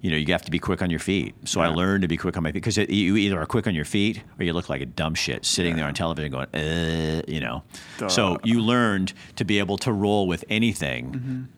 [0.00, 1.34] You know, you have to be quick on your feet.
[1.48, 3.74] So I learned to be quick on my feet because you either are quick on
[3.74, 7.22] your feet or you look like a dumb shit sitting there on television going, uh,
[7.26, 7.62] you know.
[8.08, 11.48] So you learned to be able to roll with anything.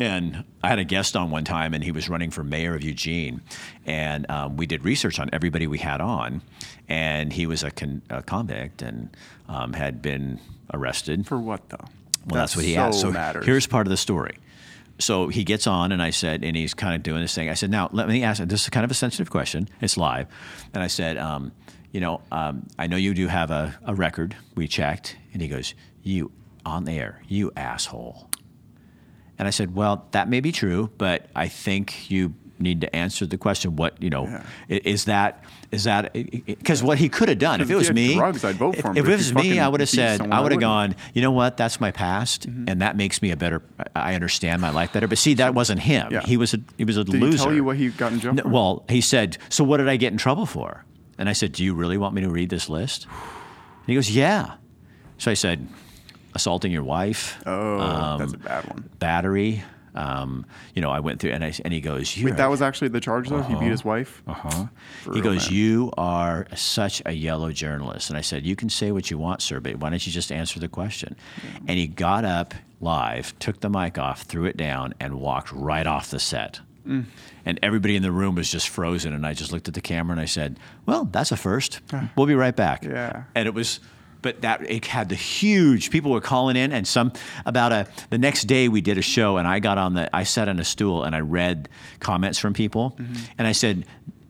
[0.00, 2.82] And I had a guest on one time, and he was running for mayor of
[2.82, 3.42] Eugene.
[3.84, 6.40] And um, we did research on everybody we had on.
[6.88, 9.14] And he was a, con- a convict and
[9.46, 10.40] um, had been
[10.72, 11.26] arrested.
[11.26, 11.84] For what though?
[12.26, 13.00] Well, that's what he so asked.
[13.00, 13.44] So matters.
[13.44, 14.36] here's part of the story.
[14.98, 17.50] So he gets on, and I said, and he's kind of doing this thing.
[17.50, 18.42] I said, now let me ask.
[18.42, 19.68] This is kind of a sensitive question.
[19.80, 20.28] It's live,
[20.74, 21.52] and I said, um,
[21.90, 24.36] you know, um, I know you do have a, a record.
[24.54, 26.32] We checked, and he goes, you
[26.66, 28.29] on the air, you asshole.
[29.40, 33.24] And I said, well, that may be true, but I think you need to answer
[33.24, 33.74] the question.
[33.74, 34.42] What you know Yeah.
[34.68, 35.42] is that?
[35.72, 38.16] Is that because what he could have done if it was me?
[38.16, 40.20] drugs, I'd vote if, for him, If but it was me, I would have said,
[40.20, 40.94] I would have gone.
[41.14, 41.56] You know what?
[41.56, 42.68] That's my past, mm-hmm.
[42.68, 43.62] and that makes me a better.
[43.96, 45.08] I understand my life better.
[45.08, 46.12] But see, that wasn't him.
[46.12, 46.20] Yeah.
[46.20, 47.38] He was a he was a Did loser.
[47.38, 49.38] he tell you what he got in jail No, well, he said.
[49.48, 50.84] So what did I get in trouble for?
[51.16, 53.06] And I said, Do you really want me to read this list?
[53.06, 54.56] And he goes, Yeah.
[55.16, 55.66] So I said,
[56.34, 58.88] assaulting your wife, Oh, that's a bad one.
[58.98, 59.62] battery.
[59.92, 62.62] Um, you know, I went through, and I, and he goes, "You Wait, that was
[62.62, 63.42] actually the charge though.
[63.42, 64.22] He beat his wife.
[64.24, 64.66] Uh huh.
[65.12, 65.58] He goes, man.
[65.58, 69.42] "You are such a yellow journalist." And I said, "You can say what you want,
[69.42, 71.16] sir, but why don't you just answer the question?"
[71.66, 75.86] And he got up live, took the mic off, threw it down, and walked right
[75.88, 76.60] off the set.
[76.86, 77.06] Mm.
[77.44, 79.12] And everybody in the room was just frozen.
[79.12, 81.80] And I just looked at the camera and I said, "Well, that's a first.
[82.16, 83.24] We'll be right back." Yeah.
[83.34, 83.80] And it was.
[84.22, 87.12] But that it had the huge people were calling in, and some
[87.46, 90.24] about a the next day we did a show, and I got on the I
[90.24, 91.68] sat on a stool and I read
[92.00, 93.14] comments from people, Mm-hmm.
[93.38, 93.84] and I said,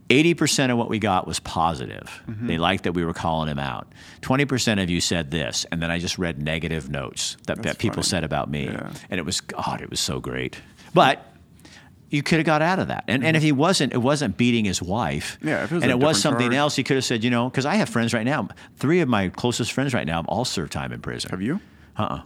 [0.08, 2.22] 80% of what we got was positive.
[2.28, 2.46] Mm-hmm.
[2.48, 3.86] They liked that we were calling him out.
[4.22, 8.02] 20% of you said this, and then I just read negative notes that, that people
[8.02, 8.64] said about me.
[8.64, 8.90] Yeah.
[9.08, 10.56] And it was, God, it was so great.
[10.94, 11.24] But
[12.10, 13.04] you could have got out of that.
[13.06, 15.36] And, and if he wasn't, it wasn't beating his wife.
[15.38, 15.48] Mm-hmm.
[15.48, 16.56] Yeah, if it was and it was something charge.
[16.56, 18.48] else, he could have said, you know, because I have friends right now.
[18.76, 21.30] Three of my closest friends right now have all served time in prison.
[21.30, 21.60] Have you?
[21.96, 22.22] Uh uh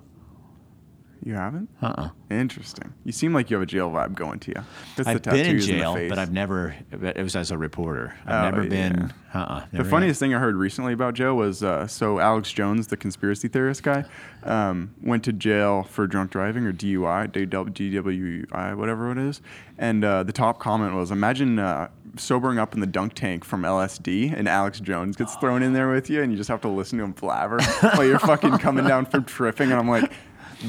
[1.24, 1.70] You haven't?
[1.80, 2.92] Uh uh Interesting.
[3.04, 4.62] You seem like you have a jail vibe going to you.
[5.02, 6.10] The I've been in jail, face.
[6.10, 8.14] but I've never, it was as a reporter.
[8.26, 9.40] I've Oh, never been, yeah.
[9.40, 12.88] uh uh The funniest thing I heard recently about Joe was uh, so Alex Jones,
[12.88, 14.04] the conspiracy theorist guy,
[14.42, 19.40] um, went to jail for drunk driving or DUI, DWI, whatever it is.
[19.78, 23.62] And uh, the top comment was, "Imagine uh, sobering up in the dunk tank from
[23.62, 26.68] LSD, and Alex Jones gets thrown in there with you, and you just have to
[26.68, 30.10] listen to him blabber while you're fucking coming down from tripping." And I'm like,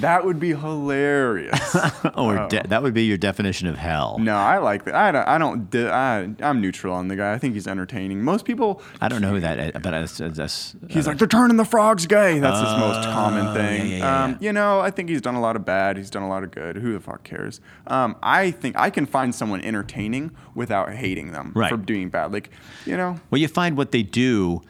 [0.02, 1.76] that would be hilarious.
[2.16, 4.18] or de- that would be your definition of hell.
[4.20, 4.96] no, I like that.
[4.96, 5.28] I don't.
[5.28, 5.70] I don't.
[5.70, 7.34] di- I, I'm neutral on the guy.
[7.34, 8.24] I think he's entertaining.
[8.24, 11.58] Most people I don't know who that is, but that's, that's He's like, they're turning
[11.58, 12.40] the frogs gay.
[12.40, 13.88] That's his most common Oh, thing.
[13.92, 14.38] yeah, yeah, um, yeah.
[14.42, 15.98] You know, I think he's done a lot of bad.
[15.98, 16.78] He's done a lot of good.
[16.78, 17.62] Who the fuck cares?
[17.88, 21.70] Um, I think I can find someone entertaining without hating them Right.
[21.70, 22.32] for doing bad.
[22.32, 22.50] Like,
[22.86, 24.62] you know, Well, you find what they do.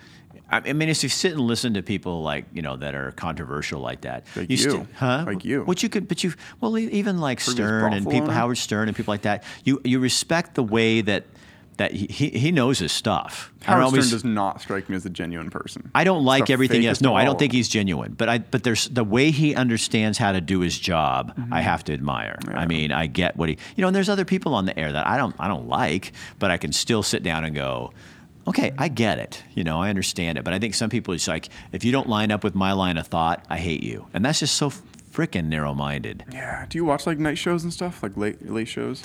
[0.50, 3.82] I mean, if you sit and listen to people like you know that are controversial
[3.82, 4.88] like that, Like sti- you.
[4.96, 5.24] huh?
[5.28, 5.64] Like you.
[5.64, 8.30] What you could, but you, well, even like Previous Stern and people.
[8.30, 9.43] Howard Stern and people like that.
[9.64, 11.26] You you respect the way that
[11.78, 13.52] that he he knows his stuff.
[13.64, 15.91] Howard Stern does not strike me as a genuine person.
[15.96, 16.84] I don't like everything.
[16.84, 18.14] Fakest no, I don't think he's genuine.
[18.14, 21.36] But I, but there's the way he understands how to do his job.
[21.36, 21.54] Mm-hmm.
[21.54, 22.38] I have to admire.
[22.48, 23.88] I mean, I get what he, you know.
[23.88, 26.58] And there's other people on the air that I don't, I don't like, but I
[26.58, 27.91] can still sit down and go,
[28.48, 29.43] okay, I get it.
[29.54, 30.43] You know, I understand it.
[30.43, 32.98] But I think some people it's like, if you don't line up with my line
[32.98, 36.26] of thought, I hate you, and that's just so freaking narrow-minded.
[36.32, 36.66] Yeah.
[36.68, 39.04] Do you watch like night shows and stuff, like late late shows?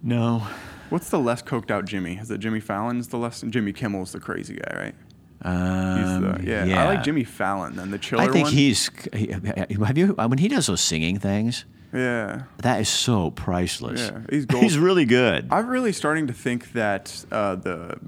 [0.00, 0.46] No,
[0.90, 2.16] What's the less coked out Jimmy?
[2.16, 3.42] Is it Jimmy Fallon's the less?
[3.42, 4.94] Jimmy Kimmel's the crazy guy, right?
[5.42, 6.82] Um, the yeah.
[6.82, 7.76] I like Jimmy Fallon.
[7.76, 8.54] Then the chiller I think one.
[8.54, 8.90] he's.
[9.12, 11.64] Have you when he does those singing things?
[11.92, 12.42] yeah.
[12.58, 14.00] That is so priceless.
[14.00, 14.62] Yeah, he's gold.
[14.62, 15.48] he's really good.
[15.50, 17.98] I'm really starting to think that uh, the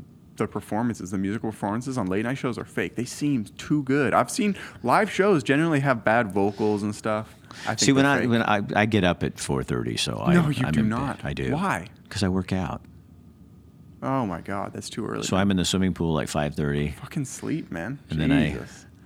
[0.41, 2.97] the performances, the musical performances on late night shows are fake.
[2.97, 4.13] They seem too good.
[4.15, 7.35] I've seen live shows generally have bad vocals and stuff.
[7.65, 10.19] I think See, when they're I when I, I get up at four thirty, so
[10.25, 11.19] I No, you I'm do not.
[11.23, 11.27] bed.
[11.27, 11.53] I do.
[11.53, 11.87] Why?
[12.05, 12.81] Because I work out.
[14.03, 15.25] oh my god, that's too early.
[15.25, 16.93] So I'm in the swimming pool like five thirty.
[16.93, 17.99] fucking sleep, man.
[18.11, 18.57] And then I-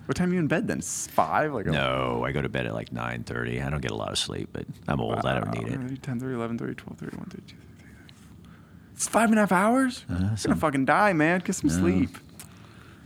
[0.05, 0.81] What time are you in bed then?
[0.81, 1.53] Five?
[1.53, 3.61] Like No, I go to bed at like nine thirty.
[3.61, 5.15] I don't get a lot of sleep, but I'm old.
[5.25, 6.03] I don't need it.
[6.03, 7.64] 10, 30, 11, 30, 12, 30, 1, 30, 2, 30, 30.
[8.95, 10.05] It's five and a half hours?
[10.09, 11.41] Uh, You're gonna fucking die, man.
[11.43, 12.09] Get some sleep.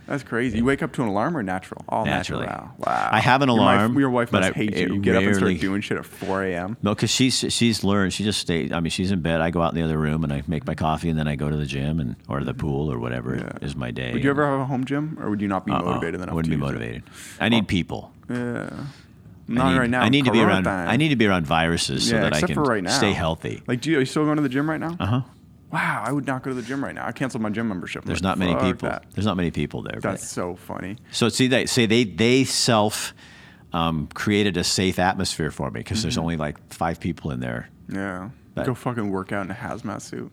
[0.06, 0.58] That's crazy.
[0.58, 1.84] You wake up to an alarm or natural?
[1.88, 2.44] All Naturally.
[2.46, 2.70] natural.
[2.78, 3.08] Wow.
[3.12, 4.94] I have an Your wife- alarm, Your wife but must I- hate you.
[4.94, 6.76] You get up and start doing shit at 4 a.m.
[6.82, 8.12] No, because she's she's learned.
[8.12, 8.72] She just stays.
[8.72, 9.40] I mean, she's in bed.
[9.40, 11.36] I go out in the other room and I make my coffee, and then I
[11.36, 13.64] go to the gym and or the pool or whatever Yeah.
[13.64, 14.12] is my day.
[14.12, 15.82] Would you ever have a home gym, or would you not be Uh-uh.
[15.82, 16.30] motivated enough?
[16.30, 17.04] I wouldn't be motivated.
[17.40, 18.12] I need people.
[18.28, 18.68] Yeah.
[19.46, 20.02] Not need, right now.
[20.02, 20.64] I need to be around.
[20.64, 20.88] time.
[20.88, 23.62] I need to be around viruses so yeah, that I can right stay healthy.
[23.68, 24.96] Like, do you, are you still going to the gym right now?
[24.98, 25.20] Uh huh.
[25.72, 27.06] Wow, I would not go to the gym right now.
[27.06, 28.02] I canceled my gym membership.
[28.02, 28.88] I'm There's like, not many people.
[28.88, 29.04] that.
[29.14, 29.94] There's not many people there.
[29.94, 30.96] but- That's so funny.
[31.12, 33.14] So see, they say they they self
[33.72, 36.22] um, created a safe atmosphere for me because there's Mm-hmm.
[36.22, 37.68] only like five people in there.
[37.88, 38.30] Yeah.
[38.54, 40.32] But- Go fucking work out in a hazmat suit.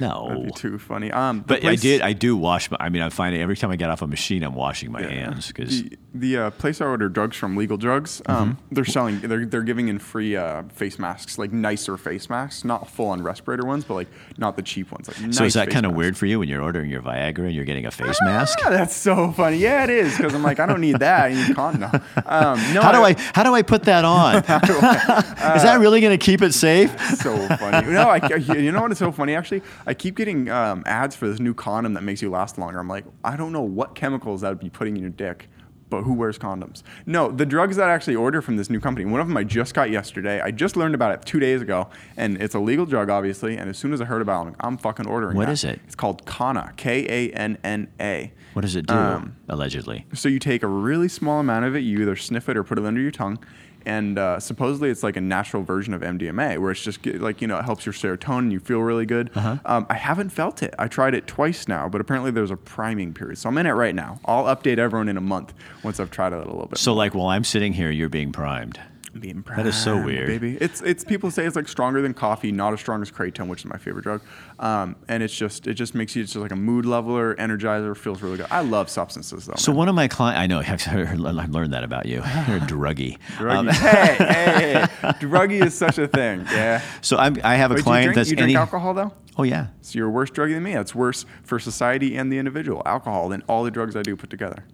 [0.00, 1.10] No, That'd be too funny.
[1.10, 2.00] Um, but I did.
[2.02, 2.70] I do wash.
[2.70, 5.00] My, I mean, I'm finding every time I get off a machine, I'm washing my
[5.00, 5.08] Yeah.
[5.08, 8.30] hands because the, the uh, place I order drugs from, Legal Drugs, Mm-hmm.
[8.42, 12.64] um, they're selling, they're, they're giving in free uh, face masks, like nicer face masks,
[12.64, 15.08] not full on respirator ones, but like not the cheap ones.
[15.08, 17.46] Like so nice is that kind of weird for you when you're ordering your Viagra
[17.46, 18.58] and you're getting a face mask?
[18.64, 19.58] Ah, that's so funny.
[19.58, 21.24] Yeah, it is because I'm like, I don't need that.
[21.30, 21.90] I need condom.
[22.26, 24.36] Um, no, How do I how do I put that on?
[25.56, 26.90] is that really going to keep it safe?
[27.16, 27.90] so funny.
[27.90, 29.34] No, I, you know what is so funny?
[29.34, 32.78] Actually, I keep getting um, ads for this new condom that makes you last longer.
[32.78, 35.48] I'm like, I don't know what chemicals that would be putting in your dick,
[35.88, 36.82] but who wears condoms?
[37.06, 39.44] No, the drugs that I actually order from this new company, one of them I
[39.44, 40.40] just got yesterday.
[40.40, 43.56] I just learned about it two days ago, and it's a legal drug, obviously.
[43.56, 45.52] And as soon as I heard about it, I'm, like, I'm fucking ordering What that.
[45.52, 45.80] is it?
[45.86, 48.32] It's called Kanna, K A N N A.
[48.54, 48.94] What does it do?
[48.94, 50.06] Um, allegedly.
[50.14, 52.78] So you take a really small amount of it, you either sniff it or put
[52.78, 53.38] it under your tongue,
[53.86, 57.40] and uh, supposedly it's like a natural version of MDMA, where it's just get, like
[57.40, 59.30] you know it helps your serotonin, you feel really good.
[59.34, 59.56] Uh-huh.
[59.64, 60.74] Um, I haven't felt it.
[60.78, 63.72] I tried it twice now, but apparently there's a priming period, so I'm in it
[63.72, 64.20] right now.
[64.24, 66.78] I'll update everyone in a month once I've tried it a little bit.
[66.78, 68.80] So, like, while I'm sitting here, you're being primed.
[69.20, 70.26] Being That is so weird.
[70.26, 70.56] baby.
[70.60, 73.60] It's it's people say it's like stronger than coffee, not as strong as kratom, which
[73.60, 74.20] is my favorite drug.
[74.58, 77.96] Um, and it's just it just makes you it's just like a mood leveler, energizer,
[77.96, 78.46] feels really good.
[78.50, 79.54] I love substances though.
[79.56, 79.78] So man.
[79.78, 82.16] one of my clients, I know, I've I've learned that about you.
[82.48, 83.18] You're a druggie.
[83.36, 83.56] Druggie.
[83.56, 86.40] Um, hey, hey, hey, druggie is such a thing.
[86.50, 86.82] Yeah.
[87.00, 88.56] so I'm, I have a Wait, do you client drink, that's you drink any.
[88.56, 89.12] alcohol though?
[89.38, 89.66] Oh yeah.
[89.82, 90.72] So you're a worse druggie than me.
[90.74, 92.82] That's worse for society and the individual.
[92.86, 94.64] Alcohol than all the drugs I do put together.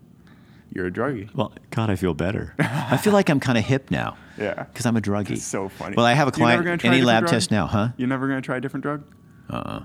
[0.74, 1.34] You're a druggie.
[1.34, 2.54] Well, God, I feel better.
[2.58, 4.16] I feel like I'm kind of hip now.
[4.38, 4.64] Yeah.
[4.64, 5.32] Because I'm a druggie.
[5.32, 5.94] It's so funny.
[5.94, 6.82] Well, I have a You're never client.
[6.82, 7.30] a Any different lab drug?
[7.32, 7.88] test now, huh?
[7.98, 9.04] You're never gonna try a different drug?
[9.50, 9.80] Uh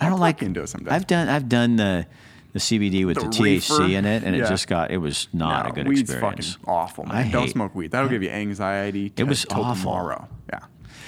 [0.00, 0.38] I don't like.
[0.38, 0.90] fucking do it someday.
[0.90, 1.28] I've done.
[1.28, 2.06] I've done the
[2.52, 4.90] the CBD with The the, THC in it, and it just got.
[4.90, 6.36] It was not no, a good experience.
[6.38, 7.16] weed's fucking awful, man.
[7.16, 7.90] I Don't hate- smoke weed.
[7.90, 9.12] That'll give you anxiety.
[9.16, 9.74] It was awful.
[9.74, 10.28] tomorrow.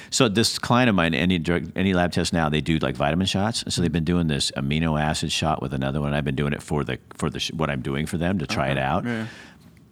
[0.06, 0.10] Yeah.
[0.10, 3.26] So this client of mine, any drug, any lab test now, they do like vitamin
[3.26, 3.64] shots.
[3.68, 6.14] So they've been doing this amino acid shot with another one.
[6.14, 8.68] I've been doing it for the for the what I'm doing for them to try
[8.68, 9.04] it out.
[9.04, 9.26] Yeah.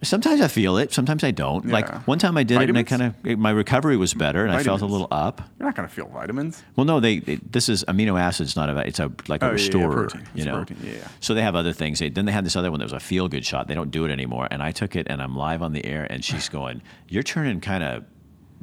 [0.03, 0.93] Sometimes I feel it.
[0.93, 1.65] Sometimes I don't.
[1.65, 1.71] Yeah.
[1.73, 4.51] Like one time I did it, and I kind of my recovery was better, and
[4.51, 5.41] I felt a little up.
[5.57, 6.61] You're not gonna feel vitamins.
[6.75, 8.85] Well, no, they, they this is amino acids, not a.
[8.85, 9.93] It's a like a Oh, yeah, yeah, restorer.
[9.93, 10.21] protein.
[10.21, 10.55] You It's know.
[10.57, 11.07] protein, yeah, yeah.
[11.21, 11.97] So they have other things.
[11.99, 13.67] They, then they had this other one that was a feel good shot.
[13.67, 14.47] They don't do it anymore.
[14.51, 17.59] And I took it, and I'm live on the air, and she's going, "You're turning
[17.61, 18.03] kind of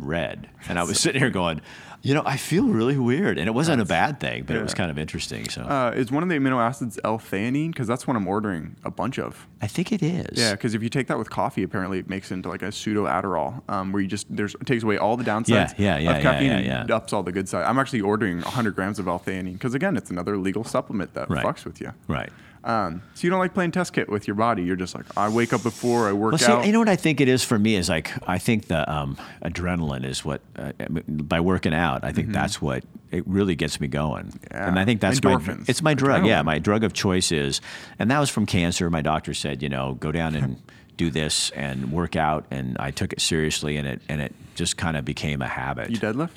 [0.02, 1.60] red." And I was sitting here going,
[2.02, 4.74] "You know, I feel really weird." And it wasn't a bad thing, but it was
[4.74, 5.48] kind of interesting.
[5.48, 7.68] So Uh, is one of the amino acids L-theanine?
[7.72, 9.46] Because that's what I'm ordering a bunch of.
[9.60, 10.38] I think it is.
[10.38, 12.72] Yeah, because if you take that with coffee, apparently it makes it into like a
[12.72, 15.98] pseudo Adderall, um, where you just there's it takes away all the downsides Yeah, yeah,
[15.98, 16.94] yeah, of caffeine yeah, and yeah.
[16.96, 17.64] ups all the good side.
[17.64, 21.44] I'm actually ordering 100 grams of L-theanine because again, it's another legal supplement that Right.
[21.44, 21.92] fucks with you.
[22.08, 22.30] Right.
[22.64, 24.62] Um, so you don't like playing test kit with your body.
[24.62, 26.64] You're just like, I wake up before I work Well, see, out.
[26.64, 29.16] you know what I think it is for me is like I think the um,
[29.44, 30.72] adrenaline is what uh,
[31.08, 32.04] by working out.
[32.04, 34.46] I think that's what it really gets me going, Mm-hmm.
[34.54, 34.68] Yeah.
[34.68, 35.58] and I think that's Endorphins.
[35.58, 36.24] my it's my drug.
[36.24, 37.60] Yeah, my drug of choice is,
[37.98, 38.88] and that was from cancer.
[38.90, 40.62] My doctor said, you know, go down and
[40.96, 44.76] do this and work out, and I took it seriously, and it and it just
[44.76, 45.90] kind of became a habit.
[45.90, 46.30] you deadlift?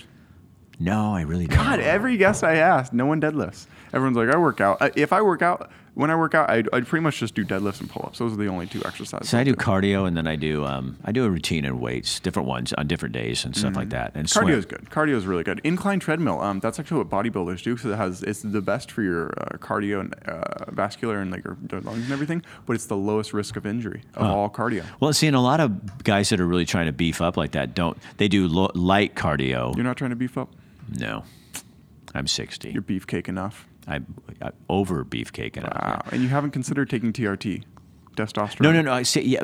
[0.80, 1.57] No, I really don't.
[1.63, 3.67] God, every guest I asked, no one deadlifts.
[3.93, 4.82] Everyone's like, I work out.
[4.82, 7.43] Uh, If I work out, when I work out, I I pretty much just do
[7.43, 8.20] deadlifts and pull-ups.
[8.20, 9.30] Those are the only two exercises.
[9.30, 11.80] so I I'll do cardio, and then I do um, I do a routine in
[11.80, 14.12] weights, different ones on different days and stuff like that.
[14.14, 14.46] And swim.
[14.48, 14.89] Cardio is good.
[14.89, 15.60] Cardio is really good.
[15.64, 16.39] Incline treadmill.
[16.41, 19.58] Um, that's actually what bodybuilders do because it has it's the best for your uh,
[19.58, 22.43] cardio and uh, vascular and like your your lungs and everything.
[22.66, 24.84] But it's the lowest risk of injury of all cardio.
[25.00, 27.52] Well, see, and a lot of guys that are really trying to beef up like
[27.54, 27.98] that don't.
[28.18, 29.74] They do lo- light cardio.
[29.76, 30.50] You're not trying to beef up.
[31.00, 31.24] no,
[32.14, 32.72] I'm 60.
[32.72, 33.66] You're beefcake enough.
[33.88, 34.06] I'm,
[34.42, 35.62] i over beefcake.
[35.62, 36.02] Wow.
[36.12, 37.64] And you haven't considered taking TRT,
[38.16, 38.61] testosterone.
[38.61, 38.93] No, no, no.
[38.93, 39.22] I see.
[39.22, 39.43] Yeah,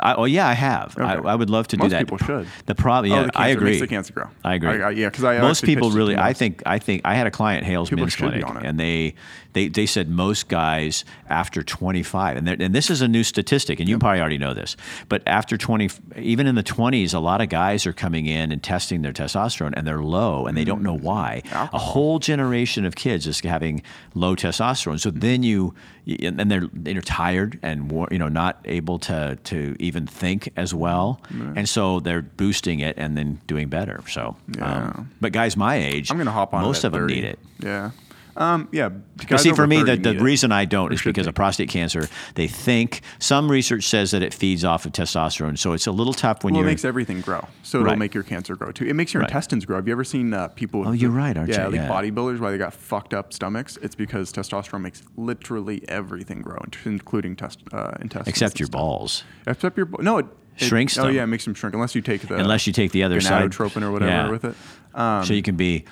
[0.00, 0.96] I, oh, yeah, I have.
[0.98, 1.28] I, Okay.
[1.28, 2.08] I would love to do that.
[2.08, 2.46] Most people should.
[2.66, 3.70] The problem, yeah, Oh, the I cancer agree.
[3.70, 4.26] makes the cancer grow.
[4.44, 4.82] I agree.
[4.82, 6.16] I- I- yeah, 'cause I most people really.
[6.16, 6.62] I think.
[6.66, 9.14] I think I had a client, Hales People Men's Clinic, and they,
[9.52, 13.88] they they said most guys after 25, and and this is a new statistic, and
[13.88, 14.76] you probably already know this,
[15.08, 18.62] but after 20, even in the 20s, a lot of guys are coming in and
[18.62, 21.42] testing their testosterone, and they're low, and they don't know why.
[21.52, 21.78] A Mm.
[21.78, 23.82] Whole generation of kids is having
[24.14, 24.98] low testosterone.
[25.00, 25.74] So then you,
[26.22, 31.20] and they're they're tired and you know not able to to even think as well,
[31.30, 34.00] and so they're boosting it and then doing better.
[34.08, 34.64] So, Yeah.
[34.88, 36.62] um, but guys my age, I'm gonna hop on.
[36.62, 37.14] Most of at them 30.
[37.14, 37.38] need it.
[37.60, 37.90] Yeah.
[38.38, 38.90] Um, yeah.
[39.36, 41.28] See, for me, the, the reason I don't is because be.
[41.28, 42.08] of prostate cancer.
[42.36, 46.12] They think some research says that it feeds off of testosterone, so it's a little
[46.14, 46.70] tough when you Well, it you're.
[46.72, 48.86] makes everything grow, so it'll make your cancer grow too.
[48.86, 49.28] It makes your Right.
[49.30, 49.76] intestines grow.
[49.76, 50.80] Have you ever seen uh, people?
[50.80, 51.72] With Oh, you're right, aren't yeah, you?
[51.72, 51.88] like Yeah.
[51.88, 53.76] bodybuilders, why they got fucked up stomachs?
[53.82, 58.28] It's because testosterone makes literally everything grow, including test, uh, intestines.
[58.28, 58.78] except your stuff.
[58.80, 59.24] balls.
[59.48, 60.26] Except your no, it,
[60.56, 62.92] it Shrinks Oh yeah, it makes them shrink unless you take the Unless you take
[62.92, 63.52] the other side.
[63.58, 64.30] or whatever Yeah.
[64.30, 64.54] with it.
[64.94, 65.84] Um, so you can be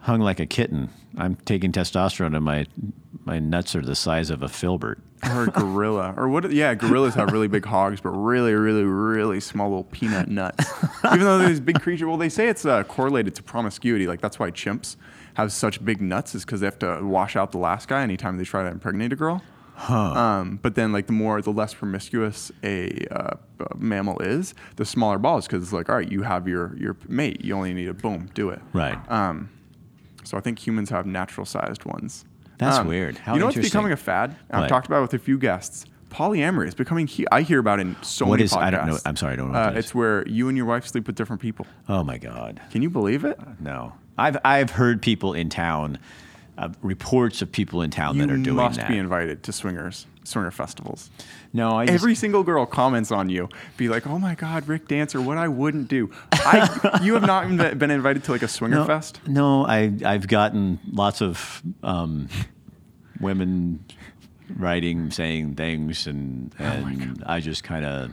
[0.00, 0.90] hung like a kitten.
[1.16, 2.66] I'm taking testosterone, and my
[3.24, 5.00] my nuts are the size of a filbert.
[5.34, 6.50] or a gorilla, or what?
[6.52, 10.64] Yeah, gorillas have really big hogs, but really, really, really small little peanut nuts.
[11.06, 14.06] Even though they're these big creatures, well, they say it's uh, correlated to promiscuity.
[14.06, 14.96] Like that's why chimps
[15.34, 18.38] have such big nuts, is because they have to wash out the last guy anytime
[18.38, 19.42] they try to impregnate a girl.
[19.88, 24.84] Um, but then, like the more, the less promiscuous a uh, uh, mammal is, the
[24.84, 25.46] smaller balls.
[25.46, 27.44] Because it's like, all right, you have your your mate.
[27.44, 28.60] You only need a boom, do it.
[28.72, 28.98] Right.
[29.10, 29.50] Um,
[30.28, 32.26] so I think humans have natural sized ones.
[32.58, 33.16] That's Um, weird.
[33.18, 34.36] How you know what's becoming a fad?
[34.50, 34.68] I've What?
[34.68, 35.86] talked about it with a few guests.
[36.10, 37.06] polyamory is becoming.
[37.06, 38.52] He- I hear about it in so What many is?
[38.52, 38.58] podcasts.
[38.62, 38.98] I don't know.
[39.06, 39.58] I'm sorry, I don't know.
[39.58, 41.66] Uh, it's where you and your wife sleep with different people.
[41.88, 42.60] oh my god.
[42.70, 43.38] Can you believe it?
[43.60, 45.98] No, I've I've heard people in town,
[46.58, 48.82] uh, reports of people in town You that are doing must that.
[48.82, 51.10] Must be invited to swingers swinger festivals.
[51.52, 54.86] no, I just, Every single girl comments on you, be like, "Oh my God, Rick
[54.86, 58.76] Dancer, what I wouldn't do." I, you have not been invited to like a swinger
[58.76, 59.20] no, fest.
[59.26, 62.28] No, I I've gotten lots of um,
[63.20, 63.84] women
[64.56, 68.10] writing, saying things, and Oh and I just kind of.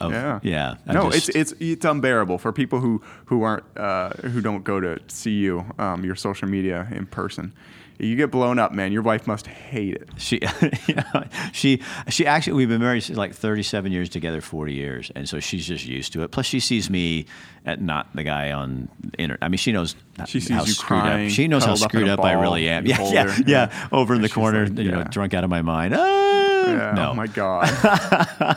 [0.00, 0.74] Yeah, yeah.
[0.86, 4.64] I no, just- it's it's it's unbearable for people who who aren't uh, who don't
[4.64, 7.52] go to see you, um, your social media in person.
[7.98, 8.92] You get blown up, man.
[8.92, 10.10] Your wife must hate it.
[10.18, 10.38] She,
[10.86, 11.80] yeah, she,
[12.10, 12.52] she actually.
[12.52, 16.22] We've been married like 37 years together, 40 years, and so she's just used to
[16.22, 16.30] it.
[16.30, 17.24] Plus, she sees me
[17.78, 19.38] not the guy on the internet.
[19.42, 19.96] I mean, she knows
[20.26, 21.32] She sees how you screwed crying, up.
[21.32, 22.86] She knows how cuddled up screwed up I really am.
[22.86, 23.88] Yeah, yeah, yeah, yeah.
[23.92, 25.94] Over in the corner, like, you know, drunk out of my mind.
[25.96, 27.66] Ah, Yeah, no, Oh my god.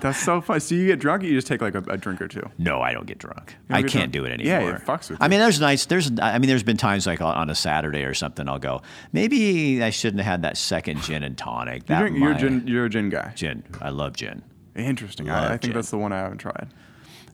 [0.00, 0.58] That's so fun.
[0.60, 2.48] So you get drunk, or you just take like a, a drink or two.
[2.58, 3.54] No, I don't get drunk.
[3.68, 4.26] don't I get can't drunk?
[4.26, 4.70] do it anymore.
[4.70, 5.30] Yeah, it fucks with I you.
[5.30, 5.84] mean, there's nights.
[5.86, 6.10] There's.
[6.20, 8.48] I mean, there's been times like on a Saturday or something.
[8.48, 8.80] I'll go.
[9.12, 11.82] Maybe I shouldn't have had that second gin and tonic.
[11.82, 13.32] You That drink, you're, a gin, you're a gin guy.
[13.34, 13.64] gin.
[13.82, 14.42] I love gin.
[14.74, 15.28] Interesting.
[15.28, 15.72] I, I think gin.
[15.74, 16.68] that's the one I haven't tried.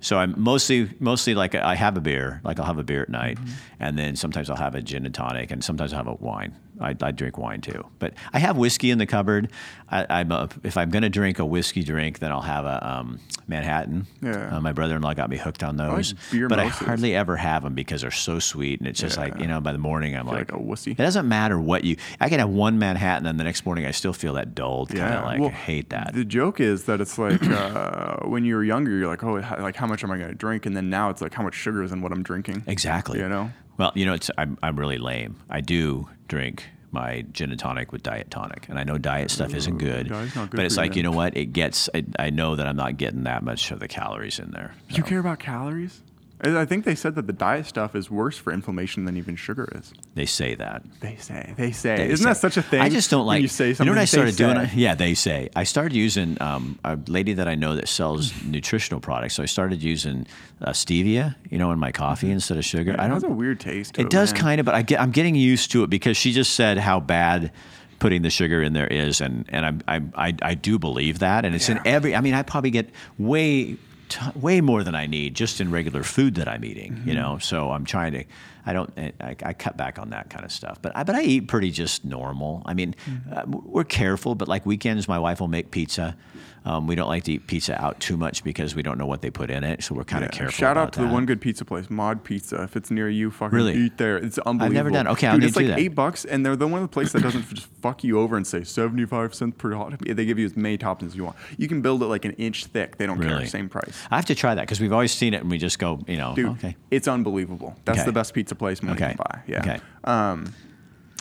[0.01, 3.09] So I'm mostly mostly like I have a beer, like I'll have a beer at
[3.09, 3.51] night, Mm-hmm.
[3.81, 6.55] and then sometimes I'll have a gin and tonic, and sometimes I'll have a wine.
[6.81, 9.51] I, I drink wine too, but I have whiskey in the cupboard.
[9.91, 12.87] I, I'm a, if I'm going to drink a whiskey drink, then I'll have a
[12.87, 14.07] um, Manhattan.
[14.21, 14.57] Yeah.
[14.57, 17.75] Uh, my brother-in-law got me hooked on those, beer but I hardly ever have them
[17.75, 19.25] because they're so sweet, and it's just Yeah.
[19.25, 20.53] like you know by the morning I'm like.
[20.53, 20.93] like a wussy.
[20.93, 21.97] It doesn't matter what you.
[22.21, 25.15] I can have one Manhattan, and the next morning I still feel that dulled kind
[25.15, 26.13] of like well, I hate that.
[26.15, 29.77] The joke is that it's like uh, when you were younger, you're like, oh, like
[29.77, 30.67] how much am I going to drink?
[30.67, 32.65] And then now it's like how much sugar is in what I'm drinking.
[32.67, 33.19] Exactly.
[33.19, 33.51] You know?
[33.79, 35.37] Well, you know, it's I'm I'm really lame.
[35.49, 39.55] I do drink my gin and tonic with diet tonic, and I know diet stuff
[39.55, 41.37] isn't good, good but it's like you know what?
[41.37, 41.89] It gets.
[41.95, 44.75] I, I know that I'm not getting that much of the calories in there.
[44.89, 46.01] Do you care about calories?
[46.43, 49.37] I I think they said that the diet stuff is worse for inflammation than even
[49.37, 49.93] sugar is.
[50.15, 50.83] They say that.
[51.01, 51.55] They say.
[51.57, 51.97] They say.
[51.97, 52.81] They Isn't say- that such a thing?
[52.81, 53.43] I just don't like.
[53.43, 53.87] You say something.
[53.87, 54.69] You know what I started doing?
[54.75, 55.49] Yeah, they say.
[55.57, 59.35] I started using um, a lady that I know that sells nutritional products.
[59.35, 60.27] So I started using
[60.63, 62.93] uh, stevia, you know, in my coffee instead of sugar.
[62.93, 63.33] It I has don't.
[63.33, 63.99] a weird taste.
[63.99, 66.33] It, It does kind of, but I get, I'm getting used to it because she
[66.33, 67.51] just said how bad
[67.99, 71.45] putting the sugar in there is, and and I'm, I'm, I I do believe that,
[71.45, 72.15] and it's in every.
[72.15, 73.77] I mean, I probably get way
[74.09, 76.93] t- way more than I need just in regular food that I'm eating.
[76.93, 77.09] Mm-hmm.
[77.09, 78.25] You know, so I'm trying to.
[78.69, 78.93] I don't.
[78.99, 81.71] I, I cut back on that kind of stuff, but I, but I eat pretty
[81.71, 82.63] just normal.
[82.67, 83.33] I mean, Mm-hmm.
[83.33, 86.17] uh, we're careful, but like weekends, my wife will make pizza.
[86.65, 89.23] Um, we don't like to eat pizza out too much because we don't know what
[89.23, 90.39] they put in it, so we're kind of Yeah.
[90.39, 90.53] careful.
[90.59, 91.07] Shout out to that.
[91.07, 92.63] the one good pizza place, Mod Pizza.
[92.65, 93.75] If it's near you, fucking Really?
[93.75, 94.19] eat there.
[94.19, 94.67] It's unbelievable.
[94.67, 95.11] I've never done it.
[95.13, 95.79] Okay, I'll Dude, it's to like do that.
[95.79, 98.37] eight bucks, and they're the one of the place that doesn't just fuck you over
[98.37, 99.99] and say seventy five cents per hot.
[100.01, 101.37] They give you as many toppings as you want.
[101.57, 102.99] You can build it like an inch thick.
[102.99, 103.47] They don't care.
[103.47, 103.95] Same price.
[104.11, 106.17] I have to try that because we've always seen it and we just go, you
[106.19, 106.77] know, Dude, okay.
[106.91, 107.77] it's unbelievable.
[107.87, 108.07] That's Okay.
[108.07, 109.15] the best pizza place money Okay.
[109.15, 109.41] can buy.
[109.47, 109.59] Yeah.
[109.61, 109.81] Okay.
[110.05, 110.53] Um,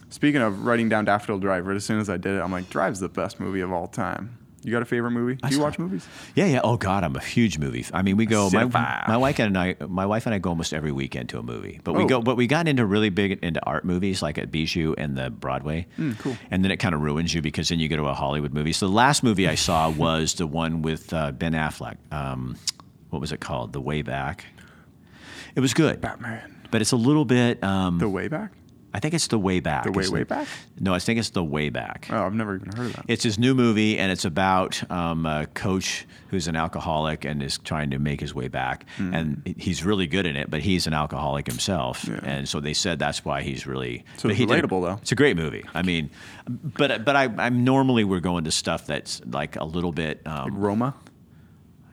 [0.09, 2.99] speaking of writing down Daffodil Drive, as soon as I did it, I'm like, Drive's
[2.99, 4.38] the best movie of all time.
[4.63, 5.35] You got a favorite movie?
[5.35, 6.05] Do you saw- watch movies?
[6.35, 6.59] Yeah, yeah.
[6.61, 7.81] Oh God, I'm a huge movie.
[7.81, 8.49] f- I mean, we go.
[8.49, 8.65] My,
[9.07, 11.79] my wife and I, my wife and I go almost every weekend to a movie.
[11.85, 12.07] But we Oh.
[12.07, 15.29] go, but we got into really big into art movies, like at Bijou and the
[15.29, 15.88] Broadway.
[16.17, 16.35] cool.
[16.51, 18.73] And then it kind of ruins you because then you go to a Hollywood movie.
[18.73, 21.95] So the last movie I saw was the one with uh, Ben Affleck.
[22.11, 22.57] Um,
[23.09, 23.71] what was it called?
[23.71, 24.43] The Way Back.
[25.55, 26.57] It was good, Batman.
[26.72, 27.63] But it's a little bit.
[27.63, 28.51] Um, The Way Back?
[28.93, 29.84] I think it's the Way Back.
[29.84, 30.47] The Way, It's Way Back?
[30.80, 32.07] No, I think it's the Way Back.
[32.09, 33.05] Oh, I've never even heard of that.
[33.07, 37.59] It's his new movie, and it's about um, a coach who's an alcoholic and is
[37.59, 38.86] trying to make his way back.
[38.97, 42.05] And he's really good in it, but he's an alcoholic himself.
[42.09, 42.20] Yeah.
[42.24, 44.03] and so they said that's why he's really.
[44.18, 44.97] So it's he did- relatable, though.
[45.01, 45.63] It's a great movie.
[45.76, 46.09] I mean,
[46.49, 50.26] but but I, I'm normally we're going to stuff that's like a little bit.
[50.26, 50.95] Um, Roma?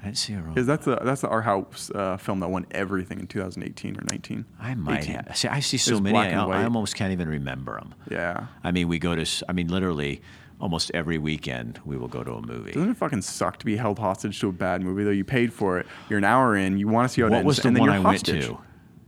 [0.04, 2.66] I didn't see a Is that's the that's the art house uh, film that won
[2.72, 4.44] everything in 2018 or 19?
[4.60, 5.14] I might 18.
[5.14, 5.36] have.
[5.36, 6.18] See, I see so many.
[6.18, 7.94] I, I almost can't even remember them.
[8.10, 8.48] Yeah.
[8.62, 9.26] I mean, we go to.
[9.48, 10.20] I mean, literally,
[10.60, 12.72] almost every weekend we will go to a movie.
[12.72, 15.10] Doesn't it fucking suck to be held hostage to a bad movie though?
[15.10, 15.86] You paid for it.
[16.10, 16.76] You're an hour in.
[16.76, 18.12] You want to see how it What ends, was the and then one you're I
[18.12, 18.48] hostage.
[18.48, 18.64] went to?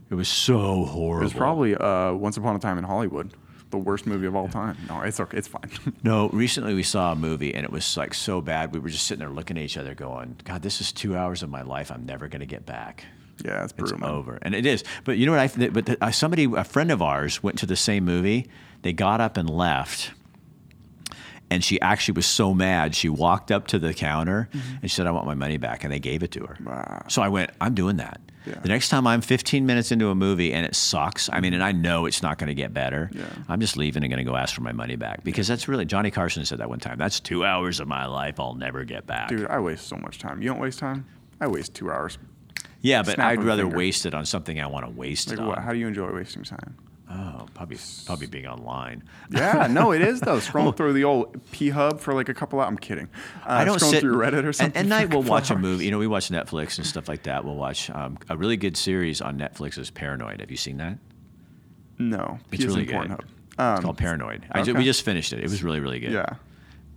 [0.09, 1.21] It was so horrible.
[1.21, 3.33] It was probably uh, Once Upon a Time in Hollywood,
[3.69, 4.77] the worst movie of all time.
[4.89, 5.37] No, it's okay.
[5.37, 5.69] It's fine.
[6.03, 8.73] No, recently we saw a movie and it was like so bad.
[8.73, 11.43] We were just sitting there looking at each other, going, "God, this is two hours
[11.43, 11.91] of my life.
[11.91, 13.05] I'm never going to get back.
[13.43, 13.99] yeah, it's It's brutal.
[13.99, 14.09] man.
[14.09, 14.83] over." And it is.
[15.03, 15.41] But you know what?
[15.59, 18.49] I but the, uh, somebody, a friend of ours, went to the same movie.
[18.83, 20.11] They got up and left,
[21.49, 25.07] And she actually was so mad, she walked up to the counter and she said,
[25.07, 25.83] I want my money back.
[25.85, 26.57] And they gave it to her.
[26.63, 27.03] Wow.
[27.07, 28.19] So I went, I'm doing that.
[28.47, 28.59] Yeah.
[28.59, 31.63] The next time I'm 15 minutes into a movie and it sucks, I mean, and
[31.63, 33.25] I know it's not going to get better, Yeah.
[33.49, 35.85] I'm just leaving and going to go ask for my money back because that's really,
[35.85, 36.97] Johnny Carson said that one time.
[36.97, 39.29] That's two hours of my life I'll never get back.
[39.29, 40.41] Dude, I waste so much time.
[40.41, 41.05] You don't waste time?
[41.41, 42.17] I waste two hours.
[42.81, 43.77] yeah, but snap I'd rather finger.
[43.77, 45.57] waste it on something I want to waste Like it what?
[45.57, 45.63] on.
[45.63, 46.75] How do you enjoy wasting time?
[47.09, 49.01] Oh, probably, probably being online.
[49.29, 50.37] Yeah, no, it is though.
[50.39, 52.59] Scrolling through the old P Hub for like a couple.
[52.59, 52.67] Hours.
[52.67, 53.07] I'm kidding.
[53.45, 54.75] Uh, I don't scrolling sit through Reddit or something.
[54.77, 55.85] And, for night we'll watch a movie.
[55.85, 57.45] You know, we watch Netflix and stuff like that.
[57.45, 60.41] We'll watch um, a really good series on Netflix is Paranoid.
[60.41, 60.97] Have you seen that?
[61.97, 62.95] No, It's is really good.
[62.95, 63.21] Pornhub.
[63.21, 64.45] It's Um, called Paranoid.
[64.51, 65.39] I ju- we just finished it.
[65.39, 66.11] It was really, really good.
[66.11, 66.33] yeah.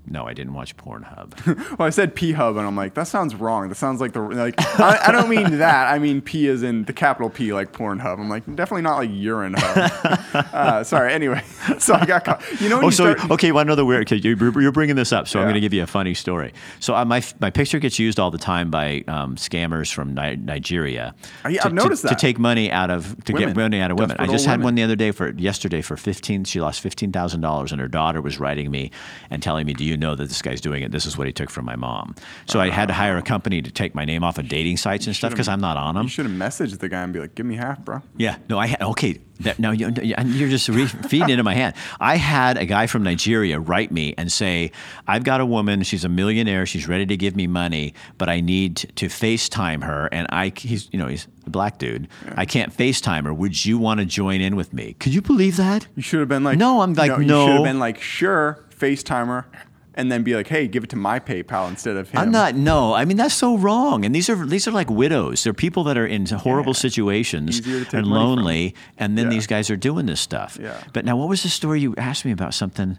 [0.07, 1.37] No, I didn't watch Pornhub.
[1.79, 3.69] Well, I said P Hub, and I'm like, that sounds wrong.
[3.69, 4.55] That sounds like the like.
[4.81, 5.93] I, I don't mean that.
[5.93, 8.19] I mean P is in the capital P, like Pornhub.
[8.19, 10.47] I'm like, definitely not like urine hub.
[10.53, 11.13] uh, sorry.
[11.13, 11.43] Anyway,
[11.79, 12.43] so I got caught.
[12.61, 13.53] You know when oh, you so start, okay.
[13.53, 14.03] Well, another weird.
[14.03, 16.53] Okay, you're, you're bringing this up, so I'm going to give you a funny story.
[16.81, 20.37] So uh, my my picture gets used all the time by um, scammers from Ni-
[20.37, 21.15] Nigeria.
[21.49, 22.19] Yeah, to, I've noticed to, that.
[22.19, 23.49] to take money out of to Women.
[23.51, 24.17] get money out of women.
[24.19, 24.65] I just had women.
[24.65, 26.45] one the other day for yesterday for 15.
[26.45, 28.91] She lost fifteen thousand dollars, and her daughter was writing me
[29.31, 30.93] and telling me, "Do you know that this guy's doing it?
[30.93, 32.15] This is what he took from my mom."
[32.47, 35.07] So I had to hire a company to take my name off of dating sites
[35.07, 36.05] and stuff because I'm not on them.
[36.05, 38.03] you should have messaged the guy and be like, give me half, bro.
[38.17, 39.21] Yeah, no, I had, okay.
[39.41, 41.75] That, now you, you're just re- feeding into my hand.
[41.99, 44.71] I had a guy from Nigeria write me and say,
[45.07, 45.83] "I've got a woman.
[45.83, 46.67] She's a millionaire.
[46.67, 50.91] She's ready to give me money, but I need to FaceTime her, and I he's
[50.93, 52.07] you know he's a black dude.
[52.37, 53.33] I can't FaceTime her.
[53.33, 54.95] Would you want to join in with me?
[55.01, 55.87] Could you believe that?
[55.97, 58.67] You should have been like, No, I'm like, no You should have been like, sure,
[58.79, 59.47] FaceTimer,
[59.95, 62.21] and then be like, hey, give it to my PayPal instead of him.
[62.21, 62.55] I'm not.
[62.55, 64.05] No, I mean that's so wrong.
[64.05, 65.45] And these are these are like widows.
[65.45, 69.31] They're people that are in horrible situations to take and lonely, and then Yeah.
[69.31, 70.59] these guys are doing this stuff.
[70.61, 70.81] Yeah.
[70.93, 72.55] But now, what was the story you asked me about?
[72.55, 72.99] Something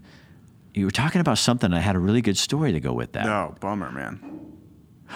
[0.73, 1.73] you were talking about something.
[1.73, 3.25] I had a really good story to go with that.
[3.25, 4.19] No, bummer, man.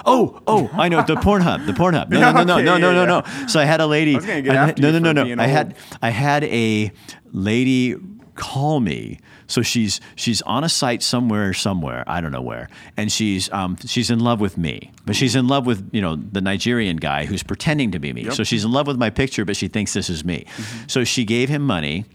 [0.05, 2.09] Oh, oh, I know the Pornhub, the Pornhub.
[2.09, 3.47] No, no, no, no, Okay, no, no, yeah, no, no.
[3.47, 4.13] So I had a lady.
[4.13, 5.41] I was gonna get I- after no, no, no, no.
[5.41, 5.75] I had old.
[6.01, 6.91] I had a
[7.31, 7.95] lady
[8.35, 9.19] call me.
[9.47, 13.77] So she's she's on a site somewhere, somewhere I don't know where, and she's um,
[13.85, 17.25] she's in love with me, but she's in love with you know the Nigerian guy
[17.25, 18.23] who's pretending to be me.
[18.23, 18.33] Yep.
[18.33, 20.45] So she's in love with my picture, but she thinks this is me.
[20.87, 22.05] So she gave him money.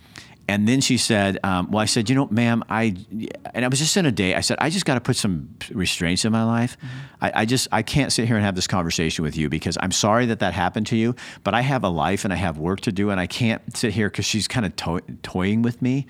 [0.51, 2.97] And then she said, um, "Well, I said, you know, ma'am, I,"
[3.55, 4.35] and I was just in a day.
[4.35, 6.77] I said, "I just got to put some restraints in my life.
[7.21, 9.93] I, I just, I can't sit here and have this conversation with you because I'm
[9.93, 12.81] sorry that that happened to you, but I have a life and I have work
[12.81, 16.07] to do, and I can't sit here because she's kind of toy- toying with me.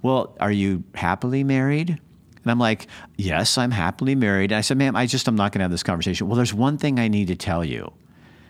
[0.00, 2.86] Well, are you happily married?" And I'm like,
[3.18, 5.70] "Yes, I'm happily married." And I said, "Ma'am, I just, I'm not going to have
[5.70, 7.92] this conversation." Well, there's one thing I need to tell you.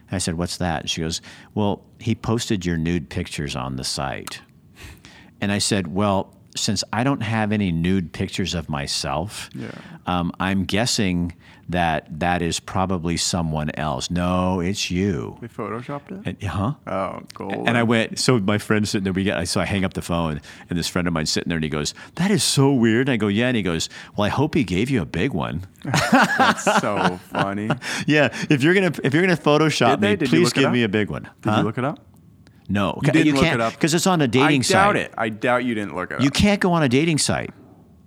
[0.09, 1.21] And I said, "What's that?" And she goes,
[1.53, 4.41] "Well, he posted your nude pictures on the site."
[5.43, 9.71] And I said, Well, since I don't have any nude pictures of myself, Yeah.
[10.07, 11.35] um, I'm guessing
[11.69, 14.11] that that is probably someone else.
[14.11, 15.39] No, it's you.
[15.41, 16.27] They photoshopped it?
[16.27, 16.75] And, huh?
[16.87, 17.67] oh, gold.
[17.67, 20.03] And I went, so my friend sitting there, we got, so I hang up the
[20.03, 23.09] phone, and this friend of mine sitting there, and he goes, That is so weird.
[23.09, 23.49] And I go, Yeah.
[23.49, 25.63] And he goes, Well, I hope he gave you a big one.
[26.13, 27.71] That's so funny.
[28.07, 28.29] Yeah.
[28.51, 31.29] If you're gonna if you're gonna Photoshop me, please give me a big one.
[31.41, 31.99] Did you look it up?
[32.69, 33.73] No, You didn't look can't it up?
[33.75, 34.73] because it's on a dating I site.
[34.75, 35.13] doubt it.
[35.19, 36.23] I doubt you didn't look it up.
[36.23, 37.51] You can't go on a dating site.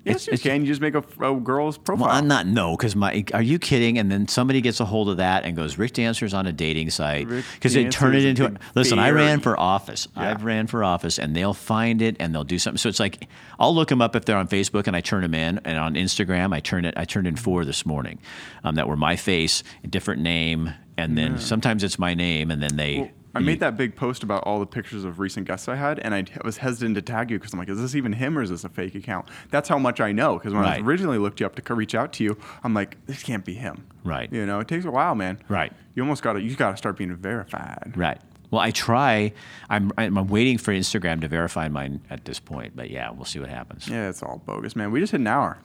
[0.05, 0.61] Yes, you can.
[0.61, 2.05] You just make a, a girl's profile.
[2.09, 3.25] Well, I'm not no, because my.
[3.33, 3.97] Are you kidding?
[3.97, 6.91] And then somebody gets a hold of that and goes, "Rick Dancer's on a dating
[6.91, 8.49] site," because they turn it a into.
[8.49, 10.07] big Listen, I ran for office.
[10.15, 10.29] Yeah.
[10.29, 12.77] I've ran for office, and they'll find it and they'll do something.
[12.77, 13.27] So it's like
[13.59, 15.59] I'll look them up if they're on Facebook, and I turn them in.
[15.65, 16.93] And on Instagram, I turn it.
[16.95, 18.19] I turned in four this morning,
[18.63, 22.61] um, that were my face, a different name, and then sometimes it's my name, and
[22.61, 22.99] then they.
[22.99, 25.99] Well, I made that big post about all the pictures of recent guests I had,
[25.99, 28.41] and I was hesitant to tag you because I'm like, is this even him or
[28.41, 29.29] is this a fake account?
[29.51, 30.37] That's how much I know.
[30.37, 33.23] Because when I originally looked you up to reach out to you, I'm like, this
[33.23, 33.87] can't be him.
[34.03, 34.31] Right.
[34.31, 35.39] You know, it takes a while, man.
[35.49, 35.73] Right.
[35.95, 37.93] You almost got to you got to start being verified.
[37.95, 38.19] Right.
[38.51, 39.33] Well, I try.
[39.69, 43.39] I'm, I'm waiting for Instagram to verify mine at this point, but yeah, we'll see
[43.39, 43.87] what happens.
[43.89, 44.91] Yeah, it's all bogus, man.
[44.91, 45.57] We just hit an hour.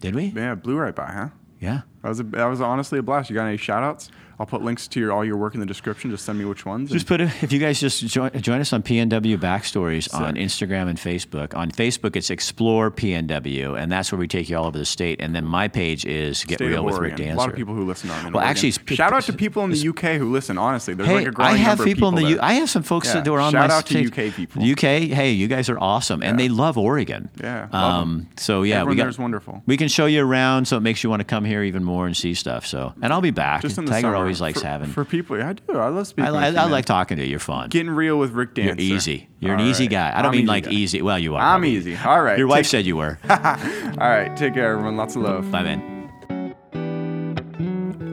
[0.00, 0.26] Did we?
[0.26, 1.28] Yeah, blew right by, huh?
[1.58, 1.80] Yeah.
[2.02, 3.30] That was a, that was honestly a blast.
[3.30, 4.10] You got any shout outs?
[4.40, 6.10] I'll put links to your all your work in the description.
[6.10, 6.90] Just send me which ones.
[6.90, 10.88] Just put a, if you guys just join, join us on PNW Backstories on Instagram
[10.88, 11.54] and Facebook.
[11.54, 15.20] On Facebook, it's Explore PNW, and that's where we take you all over the state.
[15.20, 17.16] And then my page is Get State Real with Rick.
[17.16, 17.34] Dancer.
[17.34, 18.42] A lot of people who listen in Well, Oregon.
[18.42, 20.58] actually, shout out to people in the UK who listen.
[20.58, 22.48] Honestly, there's Hey, like a growing I have number people of in the people U.
[22.48, 23.20] I have some folks Yeah.
[23.20, 24.06] that are on Shout my out to page.
[24.08, 24.62] UK people.
[24.64, 24.80] UK,
[25.12, 26.44] hey, you guys are awesome, and Yeah.
[26.46, 27.28] they love Oregon.
[27.40, 28.02] Yeah, love.
[28.02, 29.02] Um, so yeah, Everyone we got.
[29.04, 29.62] there's wonderful.
[29.66, 31.91] We can show you around, so it makes you want to come here even more.
[31.92, 32.66] More and see stuff.
[32.66, 33.62] So, and I'll be back.
[33.62, 34.16] Just in the Tiger summer.
[34.16, 34.88] always likes for, having.
[34.88, 35.40] for people.
[35.42, 35.62] I do.
[35.76, 36.34] I love speaking.
[36.34, 37.30] I, I, you, I like talking to you.
[37.30, 37.68] You're fun.
[37.68, 39.28] getting real with Rick You're easy.
[39.40, 40.10] You're an All easy guy.
[40.16, 40.70] I don't I'm mean like guy.
[40.70, 41.02] easy.
[41.02, 41.40] Well, you are.
[41.40, 41.70] I'm probably.
[41.70, 41.96] easy.
[41.96, 42.38] All right.
[42.38, 43.18] Your wife Take- said you were.
[43.28, 44.34] All right.
[44.36, 44.96] Take care, everyone.
[44.96, 45.50] Lots of love.
[45.50, 45.88] Bye, man.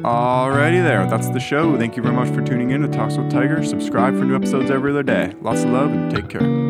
[0.04, 1.06] Alrighty there.
[1.08, 1.78] That's the show.
[1.78, 3.64] Thank you very much for tuning in to Talks with Tiger.
[3.64, 5.34] Subscribe for new episodes every other day.
[5.42, 6.69] Lots of love and take care.